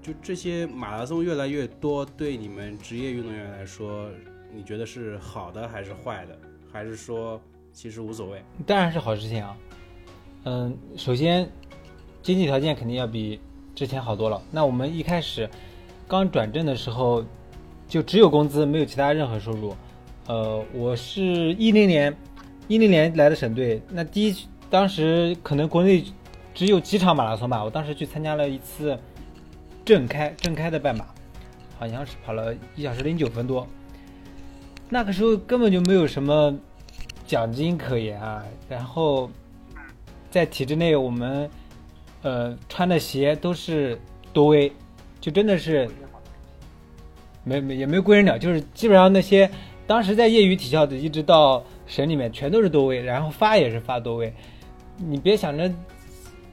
[0.02, 4.10] 就这些马拉松越来越多，对你们职业运动员来说，
[4.52, 6.40] 你觉得是好的还是坏的？
[6.72, 7.40] 还是说
[7.74, 8.42] 其实无所谓？
[8.66, 9.58] 当然是好事情啊。
[10.46, 11.48] 嗯，首先
[12.24, 13.40] 经济条件肯定要比
[13.76, 14.42] 之前好多了。
[14.52, 15.50] 那我们一开始
[16.08, 17.24] 刚转正的时候，
[17.88, 19.76] 就只有工资，没有其他任何收入。
[20.28, 22.16] 呃，我是一零年
[22.68, 24.36] 一零年来的省队，那第一
[24.70, 26.04] 当时可能国内
[26.54, 28.98] 只有几场马拉松吧，我当时去参加了一次
[29.84, 31.06] 正开正开的半马，
[31.78, 33.68] 好像是跑了一小时零九分多。
[34.90, 36.54] 那个时候根本就没有什么
[37.26, 39.30] 奖金可言啊，然后
[40.30, 41.50] 在体制内我们
[42.22, 44.00] 呃穿的鞋都是
[44.34, 44.72] 多威，
[45.20, 45.90] 就真的是
[47.44, 49.50] 没没也没有贵人鸟，就是基本上那些
[49.88, 54.34] 当时在业余体校的，一直到省里面全都是多威，然后发也是发多威，
[54.98, 55.68] 你别想着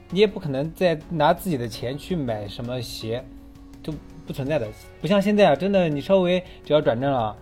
[0.09, 3.23] 你也不可能再拿自己的钱去买什么鞋，
[3.83, 3.93] 就
[4.25, 4.67] 不存在的，
[4.99, 7.35] 不像现在啊，真的你稍微只要转正了。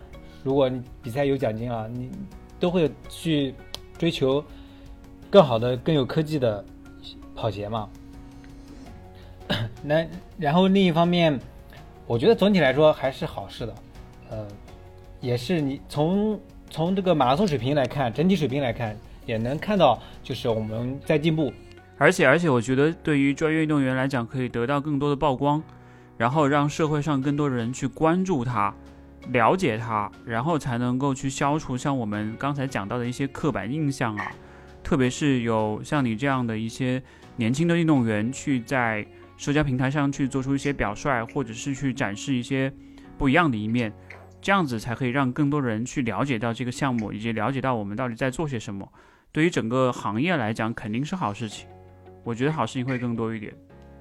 [0.43, 2.09] 如果你比赛有奖金啊，你
[2.59, 3.53] 都会去
[3.97, 4.43] 追求
[5.29, 6.63] 更好的、更有科技的
[7.35, 7.89] 跑鞋嘛。
[9.83, 10.05] 那
[10.37, 11.39] 然后另一方面，
[12.05, 13.75] 我觉得总体来说还是好事的，
[14.29, 14.47] 呃，
[15.21, 21.53] 也是你从从这个马拉松水平来看，整体水平来看，也能看到就是我们在进步。
[21.97, 25.63] 而且而且，我觉得对于专业运动员来讲，可以得到更多的曝光，
[26.17, 28.73] 然后让社会上更多的人去关注他。
[29.33, 34.31] 了解他，然后才能够去消除像我们刚才讲到的一些刻板印象啊，
[34.81, 37.01] 特别是有像你这样的一些
[37.35, 39.05] 年轻的运动员去在
[39.37, 42.71] 社交平台上去做出一些表率，或者是去展示一些
[43.17, 43.93] 不一样的一面，
[44.41, 48.87] 这样子才可以让更多人去了解到这个项目，以及了解到我们到底在做些什么。
[49.31, 51.67] 对于整个行业来讲，肯定是好事情。
[52.23, 53.53] 我觉得好事情会更多一点。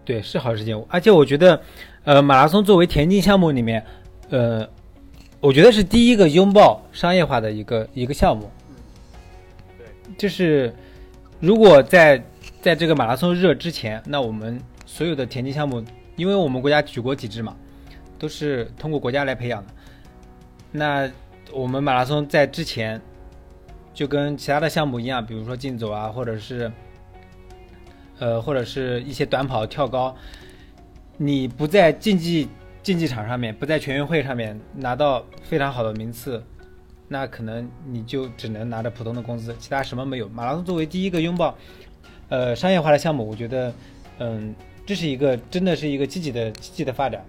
[0.05, 0.85] 对，是好事情。
[0.89, 1.63] 而且我觉得，
[2.05, 3.85] 呃，马拉松作为田径项目里面，
[4.31, 4.69] 呃。
[5.39, 8.51] 我觉得是第一个拥抱商业化的一个一个项目，
[9.79, 10.75] 对，就是
[11.39, 12.21] 如果在
[12.63, 15.85] 在这个马拉松热之前，那我们所有的田径项目，
[16.17, 17.55] 因为我们国家举国体制嘛，
[18.19, 19.73] 都是通过国家来培养的，
[20.73, 21.11] 那
[21.53, 22.99] 我们马拉松在之前
[23.93, 26.73] 就跟其他的项目一样，比如说竞走啊，或者是
[28.19, 30.17] 呃或者是一些短跑、跳高，
[31.19, 32.49] 你不在竞技。
[32.87, 36.41] 竞技场上面不在全运会上面拿到非常好的名次，
[37.09, 40.29] 那可能你就只能拿着普通的工资，其他什么没有。
[40.29, 41.53] 马拉松作为第一个拥抱，
[42.29, 43.75] 呃，商业化的项目，我觉得，
[44.21, 44.55] 嗯，
[44.87, 47.23] 这是一个真的是一个积极的积极的发展。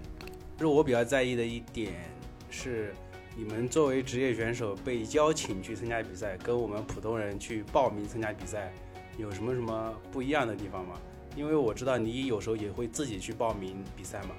[0.56, 1.92] 就是我比较在意的一点
[2.50, 2.94] 是，
[3.36, 8.72] 你们作为职业选手被邀请去参加比赛，跟我们普通人去报名参加比赛
[9.18, 10.94] 有什么什么不一样的地方吗？
[11.36, 14.30] 因为我知道你有时候也会自己去报名比赛嘛。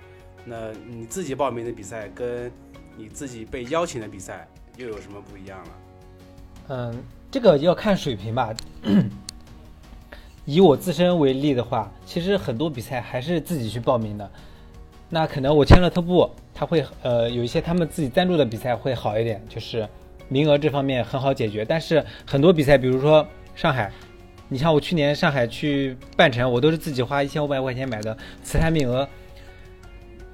[0.45, 2.49] 那你自己报名的比赛跟
[2.97, 4.47] 你自己被邀请的比赛
[4.78, 5.72] 又有什么不一样了？
[6.70, 8.53] 嗯，这个要看水平吧。
[10.52, 14.28] 以我自身为例的话，其实很多比赛还是自己去报名的。
[15.08, 19.88] 那可能我签了特步，他会呃有一些他们自己赞助的比赛会好一点，就是
[20.28, 21.64] 名额这方面很好解决。
[21.64, 23.24] 但是很多比赛，比如说
[23.54, 23.91] 上海，
[24.47, 29.08] 你像我去年上海去半程，我都是自己花一千五百块钱买的慈善名额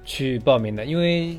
[0.05, 1.37] 去报名的，因为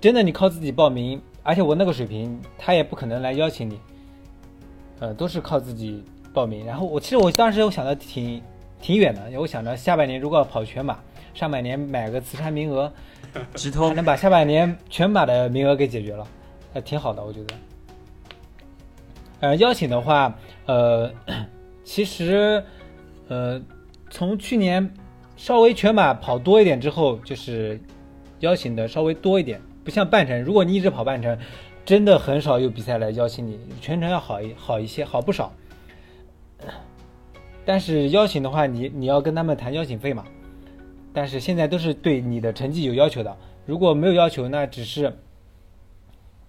[0.00, 3.78] 真的你靠自己报名，而且我那个水平，他也不可能来邀请你，
[4.98, 6.02] 呃，都是靠自己
[6.38, 6.64] 报名。
[6.64, 8.40] 然后我其实我当时我想的挺
[8.80, 10.96] 挺远的，我想着下半年如果要跑全马，
[11.34, 12.92] 上半年买个慈善名额，
[13.54, 16.24] 直通能把下半年全马的名额给解决了，
[16.72, 17.54] 还挺好的，我觉得。
[19.40, 20.32] 呃，邀请的话，
[20.66, 21.10] 呃，
[21.82, 22.62] 其实，
[23.26, 23.60] 呃，
[24.10, 24.88] 从去年
[25.36, 27.80] 稍微全马跑多一点之后，就是
[28.40, 31.36] 邀请的稍微多一点，不像半程，如果你一直跑半程，
[31.84, 35.52] 真的很少有比赛来邀请你，全程要好一好一些，好不少。
[37.68, 40.24] 但是邀请的话，你你要跟他们谈邀请费嘛。
[41.12, 45.12] 但是现在都是对你的成绩有要求的，如果没有要求，那只是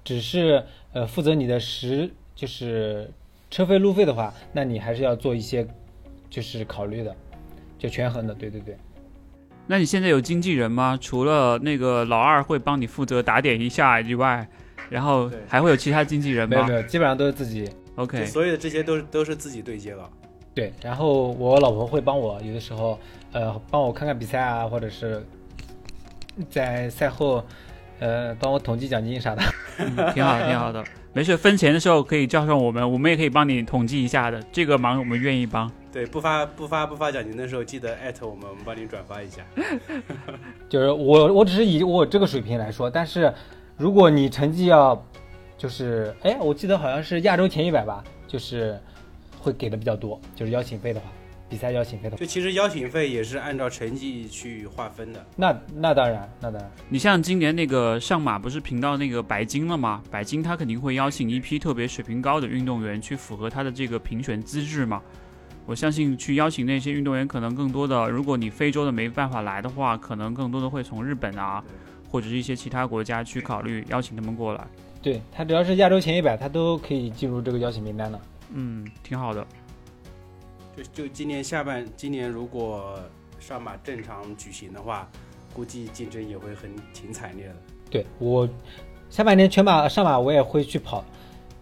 [0.01, 0.63] 只是
[0.93, 3.11] 呃负责你的时就是
[3.51, 5.67] 车费路费的话，那你还是要做一些
[6.29, 7.13] 就是考虑的，
[7.77, 8.77] 就权衡的，对对对。
[9.67, 10.97] 那你现在有经纪人吗？
[11.01, 14.47] 除了那个老二会帮你负责打点一下以外，
[14.89, 20.09] 然后还会有其他经纪人吗没有没有，基本上都是自己？OK，所有的这些都是都是自己对接了。
[20.59, 22.99] 对，然后我老婆会帮我，有的时候
[23.31, 25.25] 呃帮我看看比赛啊，或者是
[26.49, 27.41] 在赛后
[27.99, 29.41] 呃帮我统计奖金啥的。
[29.77, 30.83] 嗯挺好，挺好的。
[31.13, 34.43] 没事，分钱的时候可以叫上我们，我们也可以帮你统计一下的。
[34.51, 35.71] 这个忙我们愿意帮。
[35.93, 39.41] 对，不发不发不发奖金的时候，记得艾特我们，我们帮你转发一下。
[40.67, 43.33] 就是我我只是以我这个水平来说，但是
[43.77, 45.01] 如果你成绩要
[45.57, 48.77] 就是哎，我记得好像是亚洲前一百吧，就是
[49.39, 51.07] 会给的比较多，就是邀请费的话，
[51.49, 55.25] 比赛邀请费的话，就其实邀请费也是按照成绩去划分的。
[55.35, 60.03] 那那当然那当然，你像今年那个上马不是评到那个白金了吗？
[60.11, 65.01] 白金他肯定会邀请一批特别水平高的运动员去符合他的这个评选资质嘛。
[65.65, 71.63] 我相信去邀请那些运动员，可能更多的，如果你非洲的没办法来的话，可能更多的会从日本啊，
[72.09, 74.65] 或者是一些其他国家去考虑邀请他们过来。
[74.99, 78.19] 对他只要是亚洲前一百，他都可以进入这个邀请名单的。
[78.53, 79.45] 嗯，挺好的。
[80.75, 82.99] 就就今年下半，今年如果
[83.39, 85.09] 上马正常举行的话，
[85.53, 87.55] 估计竞争也会很挺惨烈的。
[87.89, 88.47] 对我
[89.09, 91.03] 下半年全马上马我也会去跑，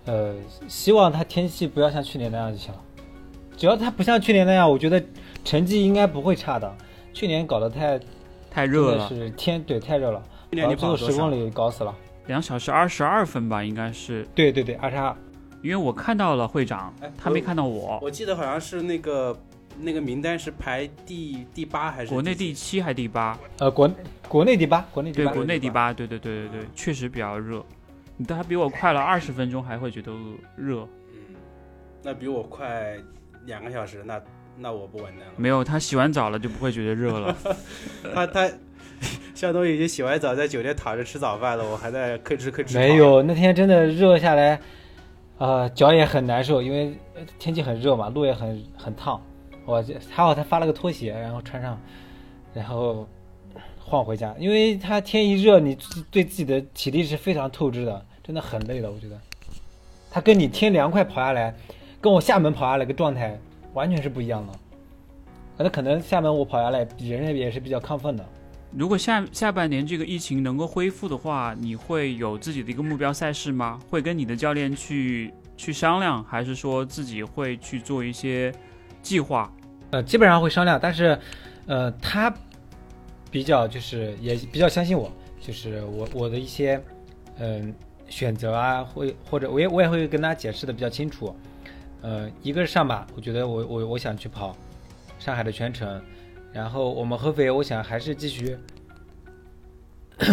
[0.06, 0.36] 呃，
[0.68, 2.82] 希望它天气不要像去年那样就行了。
[3.56, 5.04] 只要它不像去年那样，我觉得
[5.44, 6.76] 成绩应该不会差的。
[7.14, 8.00] 去年搞得太
[8.52, 10.22] 太热了，是天对太热了，
[10.52, 11.12] 去年你然后最后跑？
[11.12, 11.96] 十公里搞死了。
[12.28, 15.16] 两小时二十二分吧，应该是，对对对，二十二。
[15.68, 18.00] 因为我看到了会长哎，他没看到我。
[18.02, 19.38] 我记得好像是那个
[19.78, 23.38] 那个名单是排第第八还是国内第七还第八？
[23.60, 23.92] 呃，国
[24.30, 27.64] 国内第八，国内第八对，国内第八，对对对对对，确实比较热。
[28.16, 30.12] 你他比我快了二十分钟，还会觉得
[30.56, 30.88] 热？
[31.12, 31.36] 嗯，
[32.02, 32.96] 那比我快
[33.46, 34.20] 两个小时，那
[34.58, 35.34] 那我不完蛋了。
[35.36, 37.36] 没有，他洗完澡了就不会觉得热了。
[38.16, 38.50] 他他
[39.36, 42.74] 向东已经洗完澡在酒店躺着吃早饭了，我还在吭哧吭哧。
[42.74, 44.60] 没，有，那天真的热下来，
[45.38, 46.98] 呃，脚也很难受，因为
[47.38, 49.22] 天气很热嘛，路也很很烫。
[49.66, 51.80] 我还好他发了个拖鞋，然后穿上，
[52.54, 53.08] 然后
[53.80, 54.34] 晃回家。
[54.40, 55.78] 因为他天一热，你
[56.10, 58.92] 对自己的体力是非常透支的，真的很累的。
[58.92, 59.20] 我觉得，
[60.10, 61.54] 他跟你天凉快跑下来，
[62.02, 63.38] 跟我厦门跑下来个状态
[63.74, 64.54] 完全是不一样的。
[65.58, 68.26] 那可能厦门我跑下来，人也是比较亢奋的。
[68.72, 73.80] 如果下下半年这个疫情能够恢复的话，你会有自己的一个目标赛事吗？
[73.90, 78.54] 会跟你的教练去去商量，还是说自己会去做一些
[79.02, 79.52] 计划？
[79.92, 81.18] 呃，基本上会商量，但是，
[81.66, 82.34] 呃，他
[83.32, 86.82] 比较就是也比较相信我，就是我我的一些
[87.40, 87.74] 嗯、
[88.10, 91.34] 选择啊，会或者我也我也会跟他解释的比较清楚。
[92.02, 94.56] 呃，一个是上马，我觉得我我我想去跑
[95.20, 96.02] 上海的全程，
[96.54, 98.58] 然后我们合肥，我想还是继续，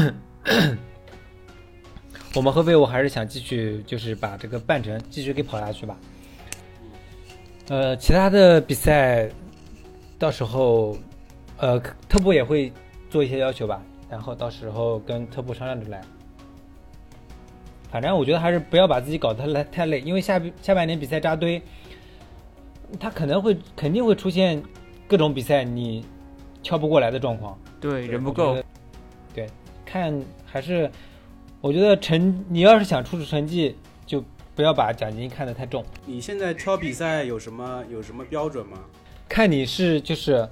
[2.34, 5.96] 我们合肥我还是想继续就是把这个半程继续给跑下去吧。
[7.68, 9.30] 呃，其他的比赛
[10.18, 10.96] 到时候，
[11.58, 12.72] 呃，特步也会
[13.08, 16.00] 做一些要求吧，然后到时候跟特步商量着来。
[17.90, 21.62] 反正我觉得还是不要把自己搞得太太累，因为下下半年比赛扎堆，
[22.98, 24.60] 他可能会肯定会出现
[25.06, 26.04] 各种比赛，你
[26.62, 27.58] 挑不过来的状况。
[27.80, 28.56] 对，人不够
[29.34, 29.46] 对，
[29.84, 30.90] 看还是
[31.60, 33.76] 我觉得成，你要是想出出成绩，
[34.06, 34.24] 就
[34.54, 35.84] 不要把奖金看得太重。
[36.06, 38.78] 你现在挑比赛有什么有什么标准吗？
[39.28, 40.48] 看你是就是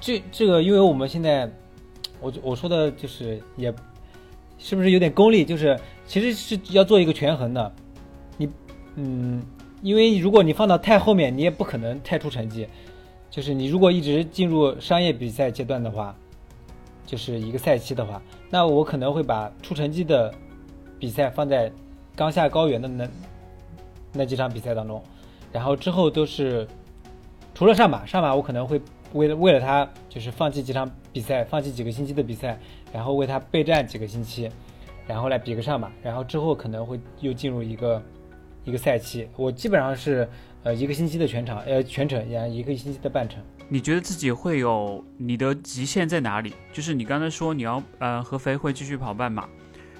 [0.00, 1.50] 这这个，因为我们现在
[2.20, 3.72] 我我说的就是也
[4.58, 7.72] 是不是有点功利，就是其实是要做一个权衡的。
[8.36, 8.48] 你
[8.96, 9.42] 嗯，
[9.82, 12.66] 因为如果你放到太后面，你也不可能太出成绩。
[13.30, 16.14] 就是你如果一直进入商业比赛阶段的话，
[17.06, 18.20] 就是一个赛期的话，
[18.50, 20.32] 那我可能会把出成绩的
[20.98, 21.70] 比赛放在
[22.16, 23.08] 刚下高原的那
[24.12, 25.00] 那几场比赛当中，
[25.52, 26.66] 然后之后都是
[27.54, 28.80] 除了上马，上马我可能会
[29.12, 32.58] 为了为了他就是放弃几场比赛，放弃几个星期的比赛，
[32.92, 34.50] 然后为他备战几个星期，
[35.06, 38.02] 然后来比个上马，然后之后可能会又进入一个
[38.64, 39.28] 一个赛期。
[39.36, 40.28] 我基本上是
[40.62, 43.42] 呃一个星期的全场，呃全程，然后一个星期的半程。
[43.68, 46.52] 你觉得自己会有你的极限在哪里？
[46.72, 49.48] 就是你刚才说你要呃合肥会继续跑半马，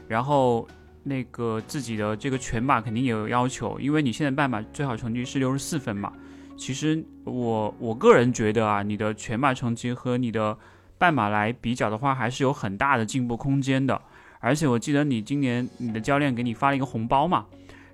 [0.08, 0.66] 然后
[1.02, 6.12] 那个自己的这个全马肯定也有要求，因为你现在半马最好成绩是六十四分嘛。
[6.56, 10.58] 其实我我个人觉得啊，你的全马成绩和你的
[10.98, 13.98] 半马来比较的话，还是有很大的进步空间的。
[14.40, 17.46] 而且我记得你今年你的教练给你发了一个红包嘛，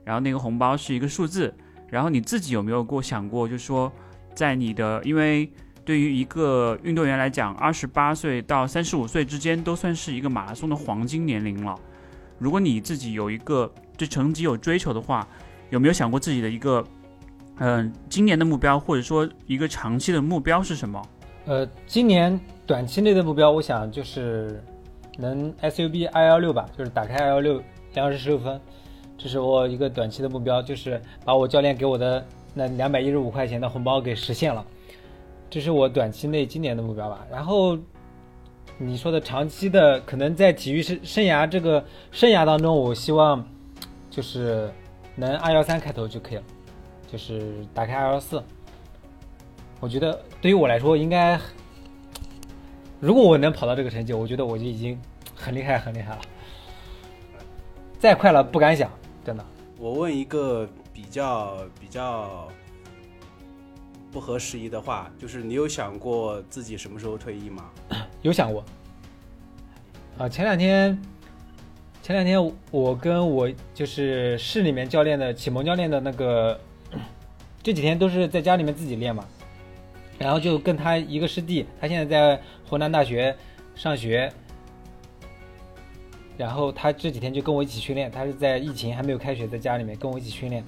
[0.04, 1.54] 然后那个红包是一个数字，
[1.89, 3.93] 然后你自己有没有过想过，就是说
[4.34, 5.51] 在你的因为
[5.84, 11.74] 对于一个运动员来讲，二十八岁到三十五岁之间都算是一个马拉松的黄金年龄了。
[12.39, 15.26] 如果你自己有一个对成绩有追求的话，
[15.70, 16.84] 有没有想过自己的一个
[17.59, 21.01] 嗯、今年的目标，或者说一个长期的目标是什么？
[21.47, 24.62] 呃，今年短期内的目标，我想就是
[25.16, 27.62] 能 SUB 二幺六吧，就是打开二幺六
[27.95, 28.61] 两小时十六分，
[29.18, 34.64] 这是我一个短期的目标，就是把我教练给我的那两百一十五块钱的红包给实现了，
[35.48, 37.26] 这是我短期内今年的目标吧。
[37.30, 37.78] 然后
[38.78, 43.42] 你说的长期的，可能在体育生生涯这个生涯当中，我希望
[44.10, 44.70] 就是
[45.14, 46.42] 能二幺三开头就可以了，
[47.10, 48.42] 就是打开二幺四。
[49.80, 51.40] 我觉得对于我来说，应该
[53.00, 54.98] 如果我能跑到这个成绩，我觉得我就已经
[55.34, 56.20] 很厉害很厉害了。
[57.98, 58.90] 再快了不敢想，
[59.79, 62.49] 我问一个比较比较
[64.11, 67.70] 不合时宜的话，就是你有想过自己什么时候退役吗？
[68.22, 68.64] 有想过。
[70.18, 70.99] 啊，前两天，
[72.03, 76.59] 前两天我跟我就是市里面教练的启蒙教练的那个，
[77.62, 79.27] 这几天都是在家里面自己练嘛，
[80.18, 83.37] 然后就跟他一个师弟，他现在在湖南大学
[83.74, 84.33] 上学，
[86.37, 90.62] 然后他这几天就跟我一起训练，他是在疫情还没有开学，在家里面跟我一起训练。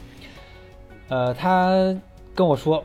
[1.09, 1.95] 呃，他
[2.35, 2.85] 跟我说，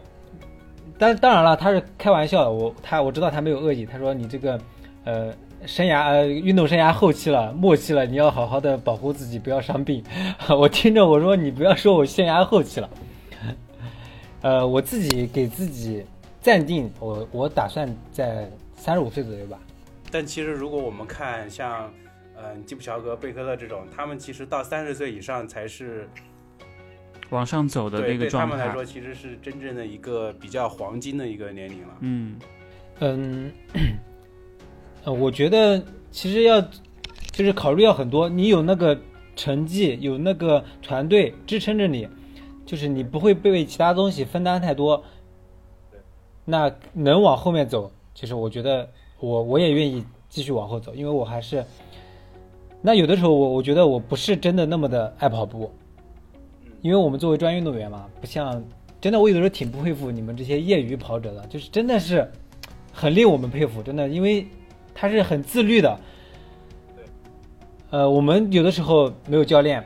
[0.98, 4.60] 但当然了，他是开玩笑的，我他我知道他没有恶意，他说你这个
[5.04, 5.34] 呃
[5.66, 10.04] 生涯呃运动生涯后期了，末期了，你要好好的保护自己，不要伤病。
[10.50, 12.90] 我听着我说你不要说我生涯后期了，
[14.42, 16.06] 呃，我自己给自己
[16.42, 19.58] 暂定，我我打算在三十五岁左右吧。
[20.12, 21.92] 但其实如果我们看像，
[22.44, 26.10] 嗯、基普乔格、贝克勒这种，他们其实到三十岁以上才是
[27.30, 31.98] 往上走的对那个状态对他们来说，，其实是真正的一个比较黄金的一个年龄了。
[32.02, 32.40] 嗯，
[33.00, 33.52] 嗯，
[35.04, 36.62] 呃，我觉得其实要
[37.32, 39.00] 就是考虑要很多，你有那个
[39.36, 42.08] 成绩，有那个团队支撑着你，
[42.66, 45.04] 就是你不会被为其他东西分担太多。
[46.46, 48.88] 那能往后面走，其实我觉得
[49.20, 51.66] 我我也愿意继续往后走，因为我还是，
[52.86, 55.72] 那有的时候我我觉得我不是真的那么的爱跑步，
[56.82, 58.62] 因为我们作为专业运动员嘛，不像
[59.00, 62.30] 真的我有的时候挺不佩服你们这些业余跑者的，就是真的是
[62.92, 64.46] 很令我们佩服，真的，因为
[64.94, 65.98] 他是很自律的。
[67.90, 69.82] 呃，我们有的时候没有教练，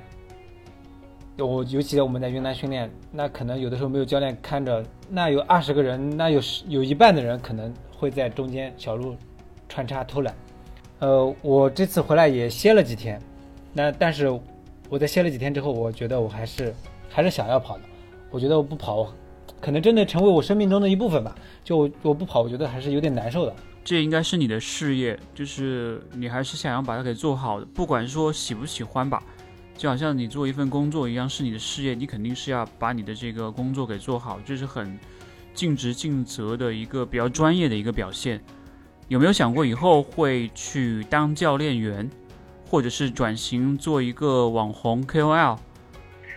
[1.38, 9.16] 我尤其我们在云南训练，那可能有的时候没有教练看着，那有二十个人，那有十有一半的人可能会在中间小路
[9.70, 10.34] 穿插偷懒。
[11.00, 13.22] 呃，我这次回来也歇了几天，
[13.72, 14.28] 那但是
[14.90, 16.74] 我在歇了几天之后，我觉得我还是
[17.10, 17.84] 还是想要跑的。
[18.32, 19.14] 我觉得我不跑，
[19.62, 21.36] 可能真的成为我生命中的一部分吧。
[21.64, 23.56] 就我不跑，我觉得还是有点难受的。
[23.84, 29.24] 这应该是你的事业，就是你还是想要把它给做好的，不管说喜不喜欢吧，
[29.78, 35.00] 就好像你做一份工作一样，是你的事业，你肯定是要把你的这个工作给做好，这是很
[35.54, 38.42] 尽职尽责的一个比较专业的一个表现。
[39.08, 42.10] 有没有想过以后会去当教练员，
[42.70, 45.58] 或者是转型做一个网红 KOL，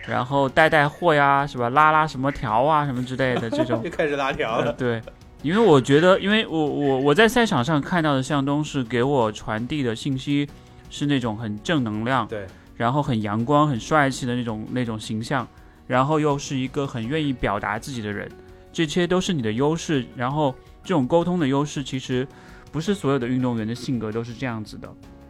[0.07, 1.69] 然后带带货呀，是吧？
[1.69, 3.89] 拉拉什么条啊，什么之类的这种就。
[3.91, 4.73] 开始拉条呃了。
[4.73, 5.01] 对，
[5.41, 10.47] 因为我觉得，因为我我我在赛场上看到的向东是给我传递的信息
[10.89, 12.47] 是那种很正能量，对，
[12.77, 15.45] 然后很阳光、很帅气的那种那种形象，
[15.87, 18.31] 然后又是一个很愿意表达自己的人，
[18.71, 20.05] 这些都是你的优势。
[20.15, 22.27] 然后这种沟通的优势，其实
[22.71, 24.87] 不是所有的运动员的性格都是这样子的。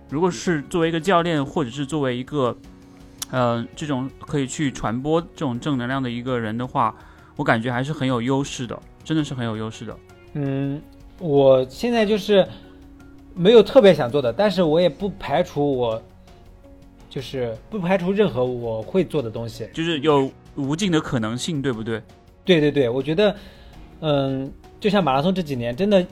[0.10, 2.56] 如果是作为一个教练，或者是作为一个，
[3.32, 6.94] 呃，这种可以去传播这种正能量的一个人的话，
[7.36, 9.98] 我感觉还是很有优势的，真的是很有优势的。
[10.34, 10.82] 嗯，
[11.18, 12.46] 我现在就是
[13.34, 16.02] 没有特别想做的，但是我也不排除我，
[17.10, 19.70] 就是不排除任何我会做的东西。
[19.74, 22.02] 就是有无尽的可能性，对不对？
[22.44, 23.36] 对对对，我觉得，
[24.02, 24.52] 嗯，
[24.82, 26.06] 就像马拉松这几年，真的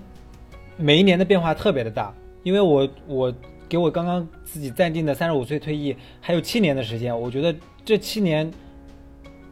[0.78, 2.14] 每一年的变化特别的大，
[2.44, 3.34] 因为我我
[3.68, 7.54] 给我刚刚自己暂定的三十五岁退役还有七年的时间，我觉得
[7.84, 8.50] 这七年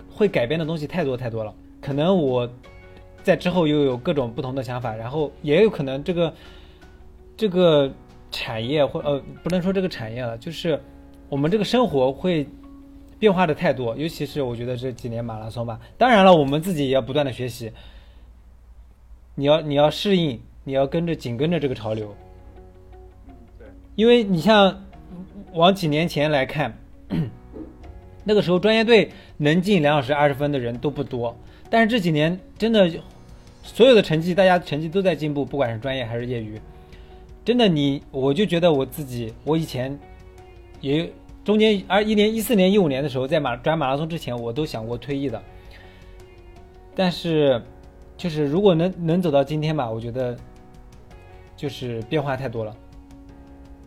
[0.07, 2.47] 会改变的东西太多太多了，可能我
[3.23, 6.33] 在之后又有各种不同的想法，然后也有可能这个
[7.35, 7.91] 这个
[8.31, 10.79] 产业或呃不能说这个产业了，就是
[11.27, 12.47] 我们这个生活会
[13.17, 15.79] 变化的太多，尤其是我觉得这几年马拉松吧。
[15.97, 17.71] 当然了，我们自己也要不断的学习，
[19.39, 22.15] 你要你要适应，你要跟着紧跟着这个潮流。
[23.59, 24.83] 对，因为你像
[25.53, 26.75] 往几年前来看，
[28.25, 31.37] 那个时候专业队能进两小时二十分的人都不多，
[31.69, 32.91] 但是这几年真的
[33.61, 36.59] 所有的成绩，大家成绩都在进步，不管是专业还是业余。
[37.45, 39.95] 真的你，我就觉得我自己，我以前
[40.81, 41.07] 也
[41.45, 45.39] 中间二一年一四年一五年的时候，在马转马拉松之前，我都想过退役的。
[46.95, 47.61] 但是，
[48.17, 50.35] 就是如果能能走到今天吧，我觉得
[51.55, 52.75] 就是变化太多了。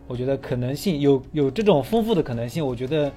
[0.06, 3.12] 我觉得可能性有有这种丰富的可能性，我觉得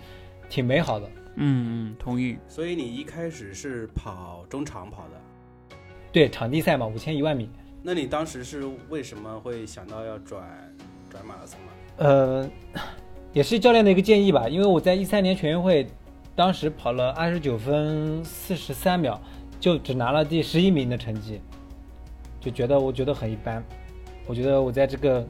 [0.49, 1.09] 挺美好的。
[1.35, 2.37] 嗯嗯，同意。
[2.47, 5.75] 所以你一开始是跑中长跑的，
[6.11, 7.49] 对，场地赛嘛，五千一万米。
[7.81, 10.43] 那你当时是为什么会想到要转
[11.09, 11.71] 转马拉松呢？
[11.97, 12.49] 呃，
[13.33, 15.87] 也是教练的一个建议吧，因为我在一三年全运会，
[16.35, 19.19] 当时跑了二十九分四十三秒，
[19.63, 21.39] 就只拿了第十一名的成绩，
[22.41, 23.63] 就觉得我觉得很一般。
[24.27, 25.25] 我觉得我在这个，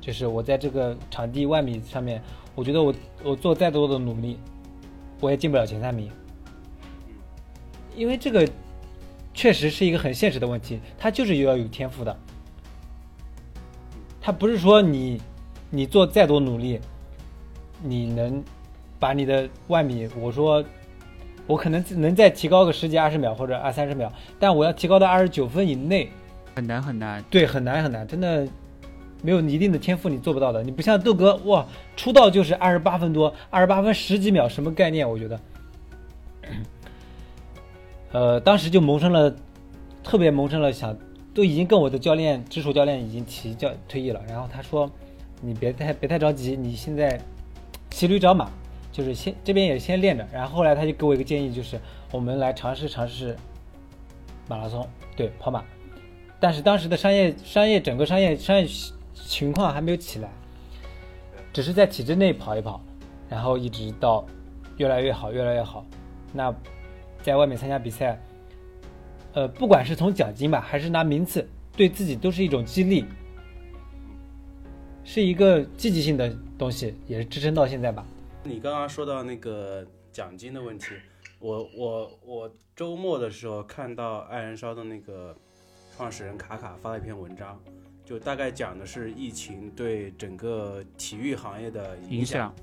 [0.00, 2.20] 就是我在这个场地万米上面，
[2.56, 4.36] 我觉得我我做再多的努力，
[5.20, 6.10] 我也进不了前三名，
[7.94, 8.44] 因为这个
[9.32, 12.16] 确实是一个很现实的问题，它就是要有天赋的。
[14.20, 15.22] 它不是说你
[15.70, 16.80] 你做再多努力，
[17.80, 18.42] 你能
[18.98, 20.64] 把你的万米，我说
[21.50, 26.08] 我可能能再提高个十几二十秒或者二三十秒，但我要提高到二十九分以内，
[26.54, 27.22] 很难很难。
[27.28, 28.46] 对，很难很难，真的
[29.20, 30.62] 没有一定的天赋，你做不到的。
[30.62, 35.08] 你不像豆哥，哇，出道就是二十八分多，二十八分十几秒，什么概念？
[35.08, 35.40] 我觉得，
[38.12, 39.34] 呃，当时就萌生了，
[40.04, 40.96] 特别萌生了想，
[41.34, 44.88] 都已经跟我的教练直属教练已经提教退役了，然后他说，
[45.42, 47.20] 你别太别太着急，你现在
[47.90, 48.48] 骑驴找马，
[48.92, 51.80] 就是先这边也先练着，然后后来他就给我一个建议，就是
[52.10, 53.36] 我们来尝试尝试
[54.48, 54.86] 马拉松，
[55.16, 55.64] 对，跑马。
[56.40, 58.66] 但是当时的商业商业整个商业商业
[59.14, 60.28] 情况还没有起来，
[61.52, 62.80] 只是在体制内跑一跑，
[63.28, 64.26] 然后一直到
[64.78, 65.84] 越来越好，越来越好。
[66.32, 66.54] 那
[67.22, 68.18] 在外面参加比赛，
[69.34, 73.04] 呃，不管是从奖金吧，还是拿名次，对自己都是一种激励，
[75.04, 78.04] 是一个积极性的东西，也是支撑到现在吧。
[78.42, 80.94] 你刚刚说到那个奖金的问题，
[81.38, 85.36] 我我我周末的时候看到爱燃烧的那个
[85.94, 87.60] 创始人卡卡发了一篇文章，
[88.02, 92.54] 就大概讲的是疫情对整个体育行业的影响。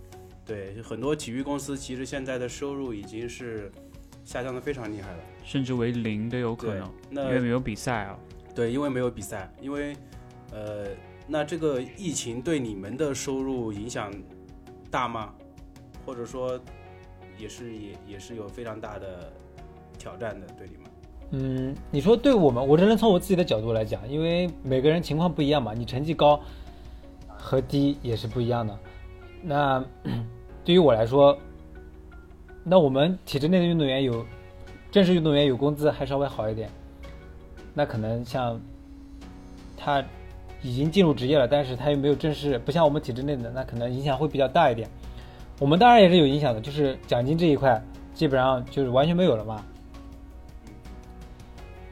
[0.43, 3.71] 对，很多体育公司其实现在的收入已经是
[4.25, 8.17] 下降的非常厉害了，甚至为零都有可能，，那因为没有比赛啊。
[8.55, 9.95] 对，因为没有比赛，因为
[10.51, 10.88] 呃，
[11.28, 14.11] 那这个疫情对你们的收入影响
[14.89, 15.36] 大吗？
[16.08, 16.58] 或者说
[17.38, 19.30] 也是也也是有非常大的
[19.99, 20.86] 挑战的，对你们？
[21.32, 26.39] 嗯，你说对我们，我只能从我自己的角度来讲，因为每个人情况不一样嘛，你成绩高
[27.28, 28.80] 和低也是不一样的。
[29.43, 29.84] 那
[30.64, 31.38] 对于我来说，
[32.64, 34.26] 那我们体制内的运动员有
[34.89, 36.70] 正式运动员有工资还稍微好一点，
[37.74, 38.58] 那可能像
[39.76, 40.01] 他
[40.62, 44.89] 已经进入职业了，但是他又没有正式，不像我们体制内的，那可能影响会比较大一点。
[45.60, 47.82] 我们当然也是有影响的，就是奖金这一块
[48.14, 49.64] 基本上就是完全没有了嘛。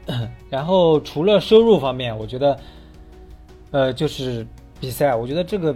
[0.48, 2.58] 然后除了收入方面，我觉得，
[3.72, 4.46] 呃，就是
[4.80, 5.74] 比赛，我觉得这个，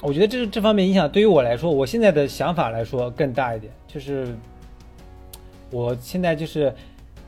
[0.00, 4.32] 我觉得这这方面影响对于我来说，我现在的想法来说更大一点，就是
[5.72, 6.72] 我现在就是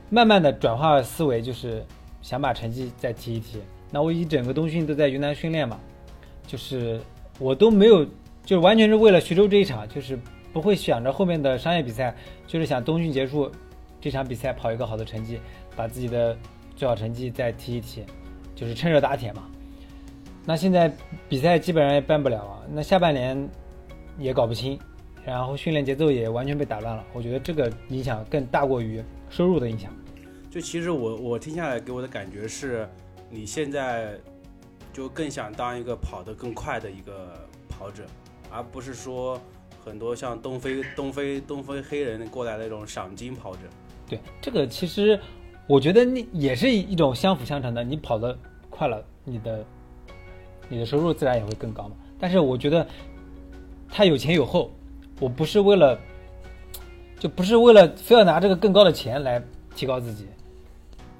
[0.09, 1.85] 慢慢的转化思维，就是
[2.21, 3.59] 想把成绩再提一提。
[3.91, 5.77] 那我一整个冬训都在云南训练嘛，
[6.47, 6.97] 就是
[7.39, 8.07] 我都没有，
[8.47, 10.17] 就完全是为了徐州这一场，就是
[10.53, 12.15] 不会想着后面的商业比赛，
[12.47, 13.51] 就是想冬训结束
[13.99, 15.37] 这场比赛跑一个好的成绩，
[15.75, 16.35] 把自己的
[16.73, 18.05] 最好成绩再提一提，
[18.55, 19.49] 就是趁热打铁嘛。
[20.45, 20.89] 那现在
[21.27, 23.49] 比赛基本上也办不了啊，那下半年
[24.17, 24.79] 也搞不清，
[25.25, 27.03] 然后训练节奏也完全被打乱了。
[27.11, 29.91] 我觉得这个影响更大过于收入的影响。
[30.49, 32.87] 就其实我我听下来给我的感觉是，
[33.29, 34.17] 你现在
[34.93, 38.05] 就更想当一个跑得更快的一个跑者，
[38.57, 39.39] 而不是说
[39.85, 43.61] 很多像东非东非东非黑人过来的那种赏金跑者。
[44.09, 45.19] 对，这个其实
[45.67, 47.83] 我觉得那也是一种相辅相成的。
[47.83, 48.35] 你跑得
[48.67, 49.63] 快了，你的
[50.67, 51.95] 你的收入自然也会更高嘛。
[52.19, 52.87] 但是我觉得
[53.87, 54.71] 他有前有后，
[55.19, 55.99] 我不是为了
[57.19, 59.39] 就不是为了非要拿这个更高的钱来
[59.75, 60.25] 提高自己，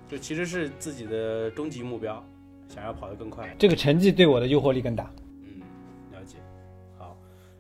[0.10, 2.24] 就其实是自己的终极目标，
[2.68, 3.56] 想要跑得更快。
[3.60, 5.08] 这个成绩对我的诱惑力更大。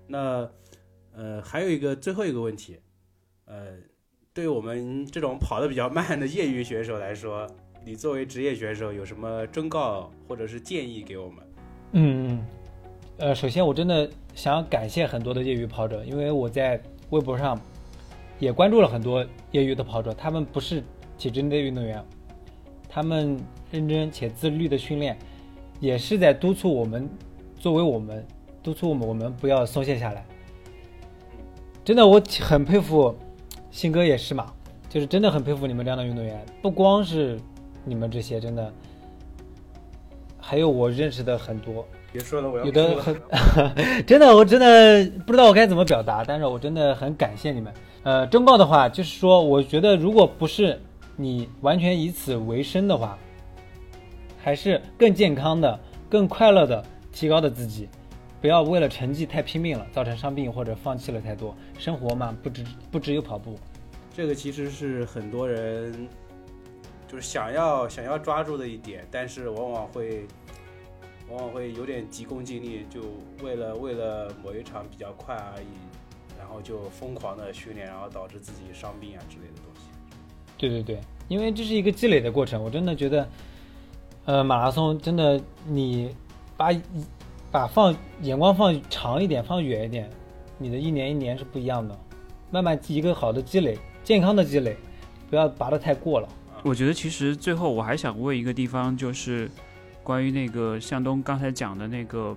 [0.07, 0.49] 那
[1.15, 2.79] 呃还有一个最后一个问题，
[3.45, 3.77] 呃，
[4.33, 7.47] 对我们这种跑得比较慢的业余选手来说，
[7.83, 11.37] 你作为职业选手有什么忠告或者是建议给我们？
[11.93, 12.45] 嗯，
[13.17, 17.59] 呃，首先我真的想感谢很多的业余跑者，因为我在微博上
[18.39, 20.83] 也关注了很多业余的跑者，他们不是
[21.17, 22.03] 体制内的运动员，
[22.87, 23.39] 他们
[23.71, 25.17] 认真且自律的训练，
[25.79, 27.09] 也是在督促我们，
[27.55, 28.23] 作为我们
[28.67, 30.25] 督促我们，我们不要松懈下来。
[31.85, 33.15] 真的，我很佩服，
[33.71, 34.47] 信哥也是嘛，
[34.89, 37.39] 就是真的很佩服你们这样的运动员，不光是
[37.85, 38.69] 你们这些，真的，
[40.37, 43.15] 还有我认识的很多，别说了，我要有的很，
[44.05, 47.73] 真的，我真的不知道我该怎么表达，但是我真的很感谢你们。
[48.03, 50.77] 呃，忠告的话就是说，我觉得如果不是
[51.15, 53.17] 你完全以此为生的话，
[54.43, 57.87] 还是更健康的、更快乐的提高的自己，
[58.39, 61.55] 不要为了成绩太拼命了，造成伤病或者放弃了太多。
[61.77, 63.57] 生活嘛，不只不只有跑步。
[64.13, 66.07] 这个其实是很多人
[67.07, 70.25] 就是想要想要抓住的一点，但是往往会
[71.29, 73.01] 往往会有点急功近利，就
[73.43, 75.67] 为了为了某一场比较快而已，
[76.37, 79.81] 然后就疯狂的训练，然后导致自己伤病啊之类的东西。
[80.57, 83.29] 对对对，因为这是一个积累的过程，我真的觉得，
[84.25, 86.15] 呃，马拉松真的你
[86.55, 86.71] 把
[87.51, 90.09] 把放眼光放长一点，放远一点，
[90.57, 91.97] 你的一年一年是不一样的，
[92.51, 94.75] 慢慢一个好的积累，健康的积累，
[95.29, 96.27] 不要拔得太过了。
[96.63, 99.49] 我觉得其实最后我还想问一个地方，就是
[100.03, 102.35] 关于那个向东刚才讲的那个，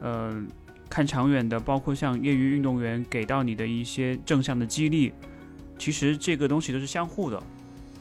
[0.00, 0.42] 呃，
[0.88, 5.12] 看长远的，包括像业余运动员给到你的一些正向的激励，
[5.78, 7.42] 其实这个东西都是相互的。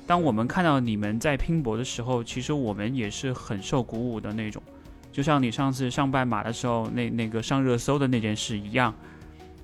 [0.08, 4.64] 当我们看到你们在拼搏的时候，其实我们也是很受鼓舞的那种。
[5.12, 8.94] 就像你上次上半马的时候，那那个上热搜的那件事一样。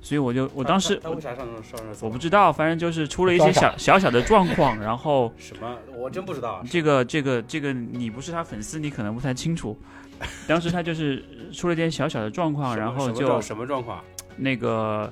[0.02, 2.06] 所以我就我当时他为啥上上热搜？
[2.06, 6.64] 我不知道，反正就是出了一些小小小的状况，然后 什么，我真不知道。
[6.70, 9.76] 这个这个这个，你不是他粉丝，你可能不太清楚。
[10.48, 14.00] 当时他就是出了一点小小的状况，然后就什么状况？
[14.38, 15.12] 那个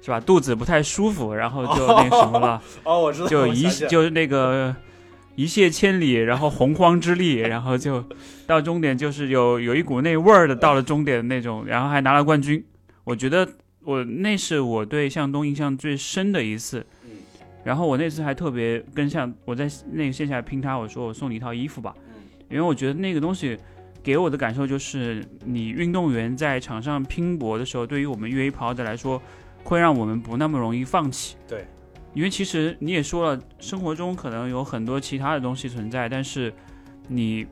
[0.00, 0.18] 是吧？
[0.18, 2.62] 肚子不太舒服，然后就那个什么了。
[2.84, 3.28] 哦，我知道。
[3.28, 4.74] 就一就那个
[5.34, 8.04] 一泻千里，然后洪荒之力， 然后就
[8.46, 12.64] 到终点，就是有有一股那味儿的，到了终点的那种，然后还拿了冠军。
[13.04, 13.48] 我觉得。
[13.84, 16.86] 我那是我对向东印象最深的一次，
[17.64, 21.92] 然后我那次还特别跟向我在那个线下拼他，我说我送你一套衣服吧，
[22.48, 23.58] 因为我觉得那个东西
[24.00, 29.20] 给我的感受就是，你运动员在场上拼搏的时候，对于我们越野跑者来说，
[29.64, 31.34] 会让我们不那么容易放弃。
[31.48, 31.66] 对，
[32.14, 36.52] 因为其实你也说了，生活中可能有很多其他的东西存在，但是
[37.08, 37.46] 你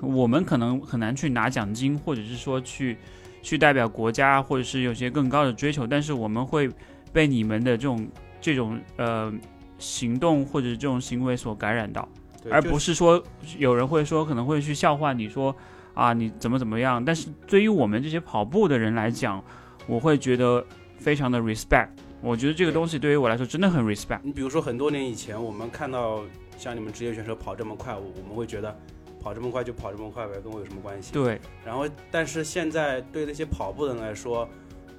[0.00, 2.96] 我们可能很难去拿奖金，或者是说去。
[3.40, 6.68] 去代表国家，或者是有些更高的追求，但是我们会
[7.12, 8.08] 被你们的这种
[8.40, 9.32] 这种呃
[9.78, 12.06] 行动或者这种行为所感染到，
[12.50, 13.22] 而不是说
[13.56, 15.54] 有人会说可能会去笑话你说
[15.94, 17.02] 啊你怎么怎么样。
[17.02, 19.42] 但是对于我们这些跑步的人来讲，
[19.86, 20.62] 我会觉得
[20.98, 21.90] 非常的 respect。
[22.20, 24.20] 我觉得这个东西对于我来说真的很 respect。
[24.22, 26.22] 你比如说很多年以前，我们看到
[26.56, 28.76] 像你们职业选手跑这么快，我我们会觉得。
[29.20, 31.12] 跑这么快就跑这么快呗，跟我有什么关系？
[31.12, 31.40] 对。
[31.66, 34.48] 然后，但是现在对那些跑步的人来说，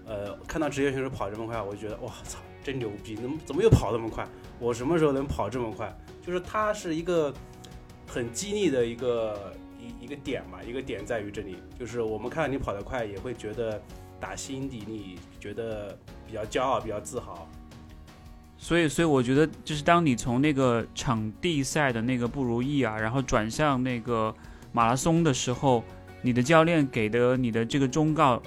[0.06, 3.16] 呃，看到职业选手跑这么快，我就觉得哇操，真牛逼！
[3.16, 4.28] 怎么怎么又跑这么快？
[4.60, 5.98] 我什么时候能跑这么快？
[6.22, 7.34] 就是它是一个
[8.06, 13.82] 很激励的一个一一个点嘛，一个点在于这里，就是我们看到你跑得快，也会觉得
[14.20, 15.98] 打心底里觉得
[16.30, 17.48] 比较骄傲，比较自豪。
[18.58, 24.36] 所以，所以我觉得，就是当你从那个场地赛的那个不如意啊，然后转向那个
[24.72, 25.84] 马拉松的时候，
[26.22, 28.42] 你的教练给的你的这个忠告，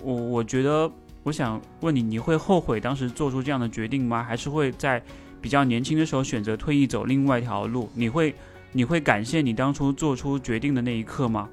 [0.00, 0.90] 我我觉得，
[1.24, 4.22] 我想问你，你会后悔当时做出这样的决定吗？
[4.22, 5.02] 还是会在
[5.40, 7.90] 比较年轻的时候选择退役走另外一条路？
[7.94, 8.34] 你会
[8.70, 11.48] 你会感谢你当初做出决定的那一刻吗？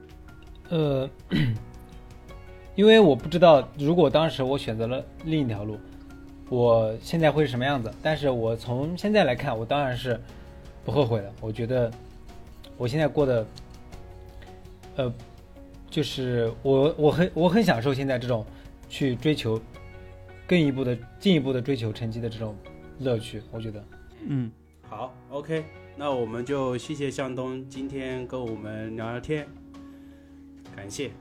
[0.69, 1.09] 呃，
[2.79, 5.77] 因为我不知道，如果当时我选择了另一条路，
[6.47, 7.93] 我现在会是什么样子。
[8.01, 10.17] 但是我从现在来看，我当然是
[10.85, 11.29] 不后悔的。
[11.41, 11.91] 我觉得
[12.77, 13.45] 我现在过得，
[14.95, 15.13] 呃，
[15.89, 18.45] 就是我我很我很享受现在这种
[18.87, 19.59] 去追求
[20.47, 22.55] 更一步的进一步的追求成绩的这种
[22.99, 23.41] 乐趣。
[23.51, 23.83] 我觉得，
[24.25, 24.49] 嗯，
[24.87, 25.65] 好，OK，
[25.97, 29.45] 那我们就谢谢向东今天跟我们聊聊天，
[30.73, 31.11] 感谢。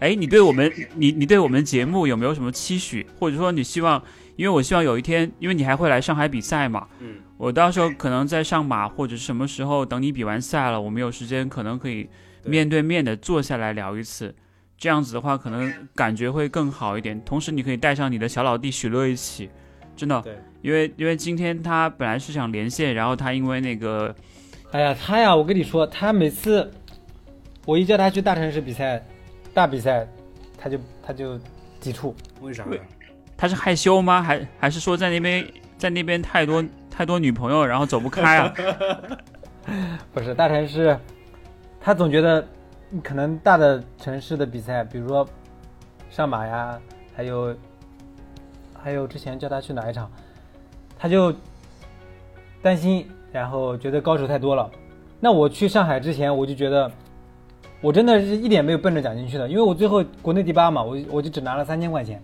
[0.00, 4.02] 哎，你对我们，你你对我们节目有没有什么期许，或者说你希望？
[4.36, 12.08] 因为我希望有一天，因为你还会来上海比赛嘛，嗯，我到时候可能在上马或者什么时候等你比完赛了，我们有时间可能可以
[12.42, 14.34] 面对面的坐下来聊一次，
[14.76, 17.22] 这样子的话可能感觉会更好一点。
[17.24, 19.48] 同时，你可以带上你的小老弟许乐一起，
[19.94, 24.12] 真的，对，因为因为今天他本来是想连线，然后他因为那个
[24.72, 26.68] 哎呀，他呀，我跟你说，他每次
[27.66, 29.00] 我一叫他去大城市比赛、
[29.54, 30.06] 大比赛，
[30.58, 31.38] 他就他就
[31.80, 32.14] 抵触。
[32.40, 32.66] 为啥
[33.36, 34.20] 他是害羞吗？
[34.22, 35.46] 还还是说在那边
[35.78, 38.54] 在那边太多太多女朋友，然后走不开啊？
[40.12, 40.98] 不是大城市，
[41.80, 42.46] 他总觉得
[43.02, 45.26] 可能大的城市的比赛，比如说
[46.10, 46.78] 上马呀，
[47.14, 47.56] 还有
[48.78, 50.10] 还有之前叫他去哪一场，
[50.98, 51.34] 他就
[52.62, 54.70] 担心，然后觉得高手太多了。
[55.18, 56.90] 那我去上海之前，我就觉得
[57.84, 62.18] 我真的是一点没有奔着奖金去的，因为我最后国内第八嘛，我我就只拿了三千块钱。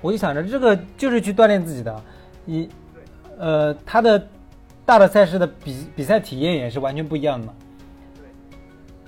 [0.00, 2.02] 我就想着这个就是去锻炼自己的，
[2.44, 2.68] 一
[3.38, 4.26] 呃他的
[4.84, 7.54] 大的赛事的比比赛体验也是完全不一样的。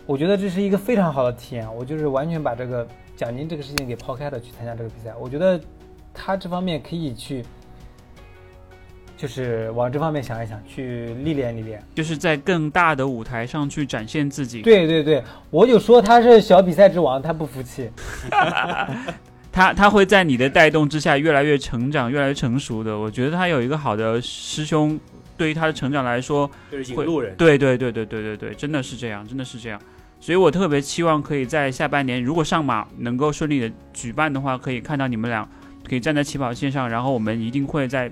[0.06, 2.86] 我觉得这是一个非常好的体验，我就是完全把这个
[3.16, 5.12] 奖金这个事情给抛开了去参加这个比赛。
[5.20, 5.60] 我觉得
[6.14, 7.44] 他这方面可以去，
[9.20, 11.82] 就是往这方面想一想，去历练历练。
[11.94, 14.62] 就是在更大的舞台上去展现自己。
[14.62, 17.90] 对对对，我就说他是小比赛之王，他不服气。
[19.52, 22.98] 他他会在你的带动之下越来越成长，越来越成熟的。
[22.98, 24.98] 我觉得他有一个好的师兄，
[25.36, 27.34] 对于他的成长来说，就是引路人。
[27.36, 29.78] 对对对对对对对，真的是这样，真的是这样。
[30.18, 35.46] 所以我特别期望可以在下半年，如果上马能够顺利的举办的话，可以看到你们俩
[35.86, 38.10] 可以站在起跑线上，然后我们一定会在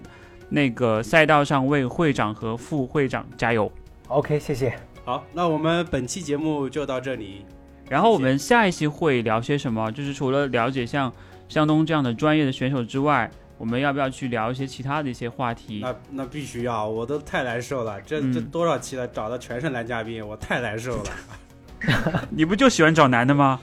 [0.49, 3.70] 那个赛道上为会长和副会长加油。
[4.09, 4.74] OK，谢谢。
[5.05, 7.44] 好，那我们本期节目就到这里。
[7.88, 9.90] 然后我们下一期会聊些什么？
[9.92, 11.12] 就是除了了解像
[11.49, 15.80] 向东这样的专业的选手之外，我们要不要去聊一些其他的一些话题？
[15.82, 18.01] 那那必须要，我都太难受了。
[18.03, 21.11] 这这嗯多少期了，找的全是男嘉宾，我太难受了。
[22.28, 23.61] 你不就喜欢找男的吗？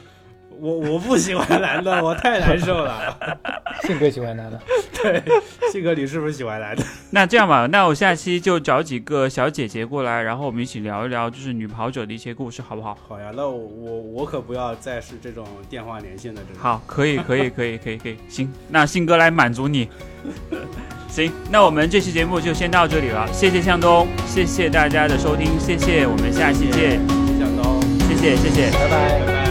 [0.59, 3.17] 我我不喜欢男的，我太难受了。
[3.83, 4.59] 性格喜欢男的。
[4.93, 5.21] 对，
[5.71, 6.83] 信哥，你是不是喜欢男的？
[7.11, 12.97] 那这样吧，那我下期就找几个小姐姐过来，然后我们一起聊一聊就是女跑者的一些故事，好不好？
[13.07, 19.89] 好呀，那我我我可不要再是这种电话连线的这种。，好，可以，可以，可以，可以，可以，行，那信哥来满足你。
[21.09, 26.99] 行，那我们这期节目就先到这里了，谢谢向东，谢谢大家的收听，谢谢，我们下期见，
[27.39, 27.81] 向东。
[28.07, 28.71] 谢谢，谢谢。
[28.71, 29.44] 拜拜拜拜。